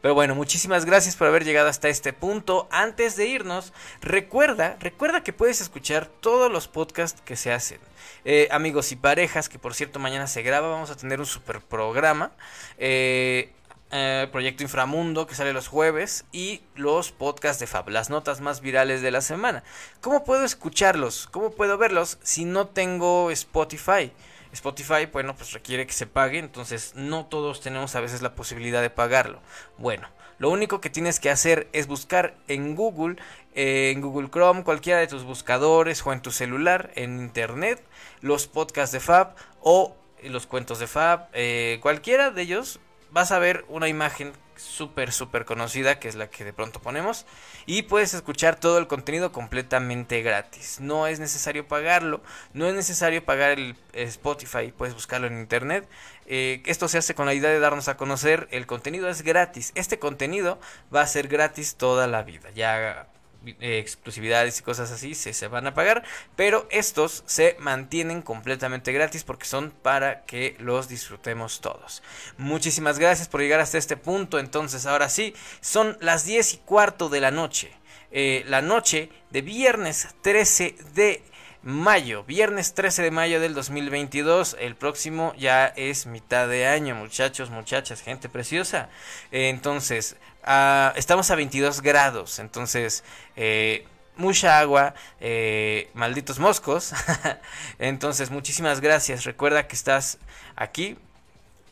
Pero 0.01 0.13
bueno, 0.13 0.35
muchísimas 0.35 0.85
gracias 0.85 1.15
por 1.15 1.27
haber 1.27 1.43
llegado 1.43 1.67
hasta 1.67 1.89
este 1.89 2.13
punto. 2.13 2.67
Antes 2.71 3.15
de 3.15 3.25
irnos, 3.25 3.73
recuerda, 4.01 4.77
recuerda 4.79 5.23
que 5.23 5.33
puedes 5.33 5.61
escuchar 5.61 6.05
todos 6.05 6.51
los 6.51 6.67
podcasts 6.67 7.21
que 7.21 7.35
se 7.35 7.51
hacen. 7.51 7.79
Eh, 8.25 8.47
amigos 8.51 8.91
y 8.91 8.95
parejas, 8.95 9.49
que 9.49 9.59
por 9.59 9.73
cierto 9.73 9.99
mañana 9.99 10.27
se 10.27 10.41
graba, 10.41 10.69
vamos 10.69 10.89
a 10.89 10.97
tener 10.97 11.19
un 11.19 11.25
super 11.25 11.61
programa. 11.61 12.31
Eh, 12.77 13.53
eh, 13.91 14.27
Proyecto 14.33 14.63
Inframundo 14.63 15.27
que 15.27 15.35
sale 15.35 15.53
los 15.53 15.69
jueves 15.69 16.25
y 16.33 16.61
los 16.75 17.13
podcasts 17.13 17.61
de 17.61 17.67
Fab, 17.67 17.87
las 17.89 18.09
notas 18.09 18.41
más 18.41 18.59
virales 18.59 19.01
de 19.01 19.11
la 19.11 19.21
semana. 19.21 19.63
¿Cómo 20.01 20.25
puedo 20.25 20.43
escucharlos? 20.43 21.27
¿Cómo 21.31 21.51
puedo 21.51 21.77
verlos 21.77 22.17
si 22.21 22.43
no 22.43 22.67
tengo 22.67 23.31
Spotify? 23.31 24.11
Spotify, 24.51 25.05
bueno, 25.11 25.35
pues 25.35 25.53
requiere 25.53 25.87
que 25.87 25.93
se 25.93 26.05
pague, 26.07 26.39
entonces 26.39 26.93
no 26.95 27.27
todos 27.27 27.61
tenemos 27.61 27.95
a 27.95 28.01
veces 28.01 28.21
la 28.21 28.35
posibilidad 28.35 28.81
de 28.81 28.89
pagarlo. 28.89 29.41
Bueno, 29.77 30.09
lo 30.39 30.49
único 30.49 30.81
que 30.81 30.89
tienes 30.89 31.19
que 31.19 31.29
hacer 31.29 31.67
es 31.73 31.87
buscar 31.87 32.35
en 32.47 32.75
Google, 32.75 33.15
eh, 33.55 33.91
en 33.93 34.01
Google 34.01 34.29
Chrome, 34.29 34.63
cualquiera 34.63 34.99
de 34.99 35.07
tus 35.07 35.23
buscadores 35.23 36.05
o 36.05 36.13
en 36.13 36.21
tu 36.21 36.31
celular, 36.31 36.91
en 36.95 37.19
internet, 37.19 37.83
los 38.21 38.47
podcasts 38.47 38.93
de 38.93 38.99
Fab 38.99 39.35
o 39.61 39.95
los 40.23 40.47
cuentos 40.47 40.79
de 40.79 40.87
Fab, 40.87 41.27
eh, 41.33 41.79
cualquiera 41.81 42.31
de 42.31 42.41
ellos 42.41 42.79
vas 43.11 43.31
a 43.31 43.39
ver 43.39 43.65
una 43.67 43.87
imagen 43.87 44.33
súper, 44.57 45.11
súper 45.11 45.45
conocida, 45.45 45.99
que 45.99 46.07
es 46.07 46.15
la 46.15 46.29
que 46.29 46.43
de 46.43 46.53
pronto 46.53 46.81
ponemos, 46.81 47.25
y 47.65 47.83
puedes 47.83 48.13
escuchar 48.13 48.59
todo 48.59 48.77
el 48.77 48.87
contenido 48.87 49.31
completamente 49.31 50.21
gratis. 50.21 50.79
No 50.79 51.07
es 51.07 51.19
necesario 51.19 51.67
pagarlo, 51.67 52.21
no 52.53 52.67
es 52.67 52.75
necesario 52.75 53.23
pagar 53.23 53.51
el 53.51 53.75
Spotify, 53.93 54.73
puedes 54.75 54.93
buscarlo 54.93 55.27
en 55.27 55.39
internet. 55.39 55.87
Eh, 56.25 56.61
esto 56.65 56.87
se 56.87 56.97
hace 56.97 57.15
con 57.15 57.25
la 57.25 57.33
idea 57.33 57.49
de 57.49 57.59
darnos 57.59 57.87
a 57.87 57.97
conocer, 57.97 58.47
el 58.51 58.67
contenido 58.67 59.09
es 59.09 59.21
gratis, 59.21 59.71
este 59.75 59.99
contenido 59.99 60.59
va 60.93 61.01
a 61.01 61.07
ser 61.07 61.27
gratis 61.27 61.75
toda 61.75 62.07
la 62.07 62.23
vida. 62.23 62.49
Ya 62.51 63.07
eh, 63.45 63.79
exclusividades 63.79 64.59
y 64.59 64.63
cosas 64.63 64.91
así 64.91 65.15
se, 65.15 65.33
se 65.33 65.47
van 65.47 65.67
a 65.67 65.73
pagar, 65.73 66.03
pero 66.35 66.67
estos 66.71 67.23
se 67.25 67.55
mantienen 67.59 68.21
completamente 68.21 68.91
gratis 68.91 69.23
porque 69.23 69.45
son 69.45 69.71
para 69.71 70.25
que 70.25 70.55
los 70.59 70.87
disfrutemos 70.87 71.61
todos. 71.61 72.03
Muchísimas 72.37 72.99
gracias 72.99 73.27
por 73.27 73.41
llegar 73.41 73.59
hasta 73.59 73.77
este 73.77 73.97
punto, 73.97 74.39
entonces 74.39 74.85
ahora 74.85 75.09
sí, 75.09 75.33
son 75.61 75.97
las 76.01 76.25
10 76.25 76.53
y 76.55 76.57
cuarto 76.57 77.09
de 77.09 77.21
la 77.21 77.31
noche, 77.31 77.71
eh, 78.11 78.43
la 78.47 78.61
noche 78.61 79.09
de 79.31 79.41
viernes 79.41 80.07
13 80.21 80.75
de 80.93 81.23
mayo, 81.67 82.23
viernes 82.23 82.73
13 82.75 83.03
de 83.03 83.11
mayo 83.11 83.41
del 83.41 83.53
2022. 83.53 84.55
El 84.61 84.77
próximo 84.77 85.33
ya 85.37 85.67
es 85.67 86.05
mitad 86.05 86.47
de 86.47 86.65
año, 86.65 86.95
muchachos, 86.95 87.49
muchachas, 87.49 88.01
gente 88.01 88.29
preciosa. 88.29 88.87
entonces, 89.31 90.15
ah, 90.43 90.93
estamos 90.95 91.29
a 91.29 91.35
22 91.35 91.81
grados, 91.81 92.39
entonces, 92.39 93.03
eh, 93.35 93.85
mucha 94.15 94.59
agua, 94.59 94.93
eh, 95.19 95.89
malditos 95.93 96.39
moscos. 96.39 96.93
entonces, 97.79 98.31
muchísimas 98.31 98.79
gracias. 98.79 99.25
Recuerda 99.25 99.67
que 99.67 99.75
estás 99.75 100.19
aquí. 100.55 100.97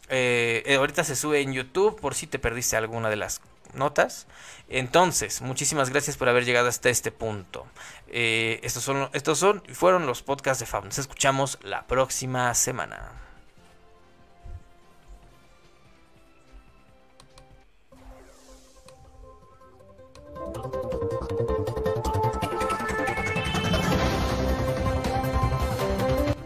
Eh, 0.09 0.75
ahorita 0.77 1.05
se 1.05 1.15
sube 1.15 1.39
en 1.39 1.53
YouTube 1.53 1.99
por 2.01 2.15
si 2.15 2.27
te 2.27 2.37
perdiste 2.37 2.75
alguna 2.75 3.09
de 3.09 3.15
las 3.15 3.39
notas. 3.76 4.28
Entonces, 4.67 5.41
muchísimas 5.41 5.89
gracias 5.89 6.17
por 6.17 6.30
haber 6.30 6.45
llegado 6.45 6.67
hasta 6.67 6.89
este 6.89 7.11
punto. 7.11 7.67
Eh, 8.07 8.59
estos 8.63 8.84
son, 8.84 9.09
estos 9.13 9.39
son, 9.39 9.63
fueron 9.73 10.05
los 10.05 10.21
podcasts 10.21 10.59
de 10.59 10.65
Fab. 10.65 10.86
Nos 10.86 10.97
escuchamos 10.97 11.59
la 11.63 11.86
próxima 11.88 12.53
semana. 12.53 13.11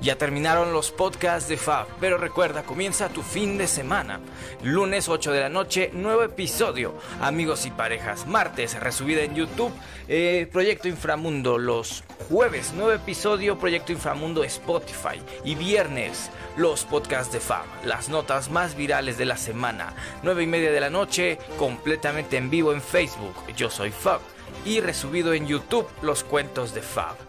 Ya 0.01 0.15
terminaron 0.15 0.71
los 0.71 0.91
podcasts 0.91 1.49
de 1.49 1.57
Fab, 1.57 1.85
pero 1.99 2.17
recuerda, 2.17 2.63
comienza 2.63 3.09
tu 3.09 3.21
fin 3.21 3.57
de 3.57 3.67
semana. 3.67 4.21
Lunes 4.63 5.09
8 5.09 5.33
de 5.33 5.41
la 5.41 5.49
noche, 5.49 5.91
nuevo 5.93 6.23
episodio. 6.23 6.95
Amigos 7.19 7.65
y 7.65 7.71
parejas, 7.71 8.25
martes, 8.25 8.79
resubida 8.79 9.23
en 9.23 9.35
YouTube, 9.35 9.73
eh, 10.07 10.47
Proyecto 10.53 10.87
Inframundo. 10.87 11.57
Los 11.57 12.05
jueves, 12.29 12.71
nuevo 12.73 12.93
episodio, 12.93 13.59
Proyecto 13.59 13.91
Inframundo 13.91 14.45
Spotify. 14.45 15.19
Y 15.43 15.55
viernes, 15.55 16.31
los 16.55 16.85
podcasts 16.85 17.33
de 17.33 17.41
Fab, 17.41 17.65
las 17.83 18.07
notas 18.07 18.49
más 18.49 18.75
virales 18.75 19.17
de 19.17 19.25
la 19.25 19.35
semana. 19.35 19.93
9 20.23 20.43
y 20.43 20.47
media 20.47 20.71
de 20.71 20.79
la 20.79 20.89
noche, 20.89 21.39
completamente 21.57 22.37
en 22.37 22.49
vivo 22.49 22.71
en 22.71 22.81
Facebook. 22.81 23.35
Yo 23.57 23.69
soy 23.69 23.91
Fab. 23.91 24.21
Y 24.63 24.79
resubido 24.79 25.33
en 25.33 25.45
YouTube, 25.45 25.87
los 26.01 26.23
cuentos 26.23 26.73
de 26.73 26.81
Fab. 26.81 27.28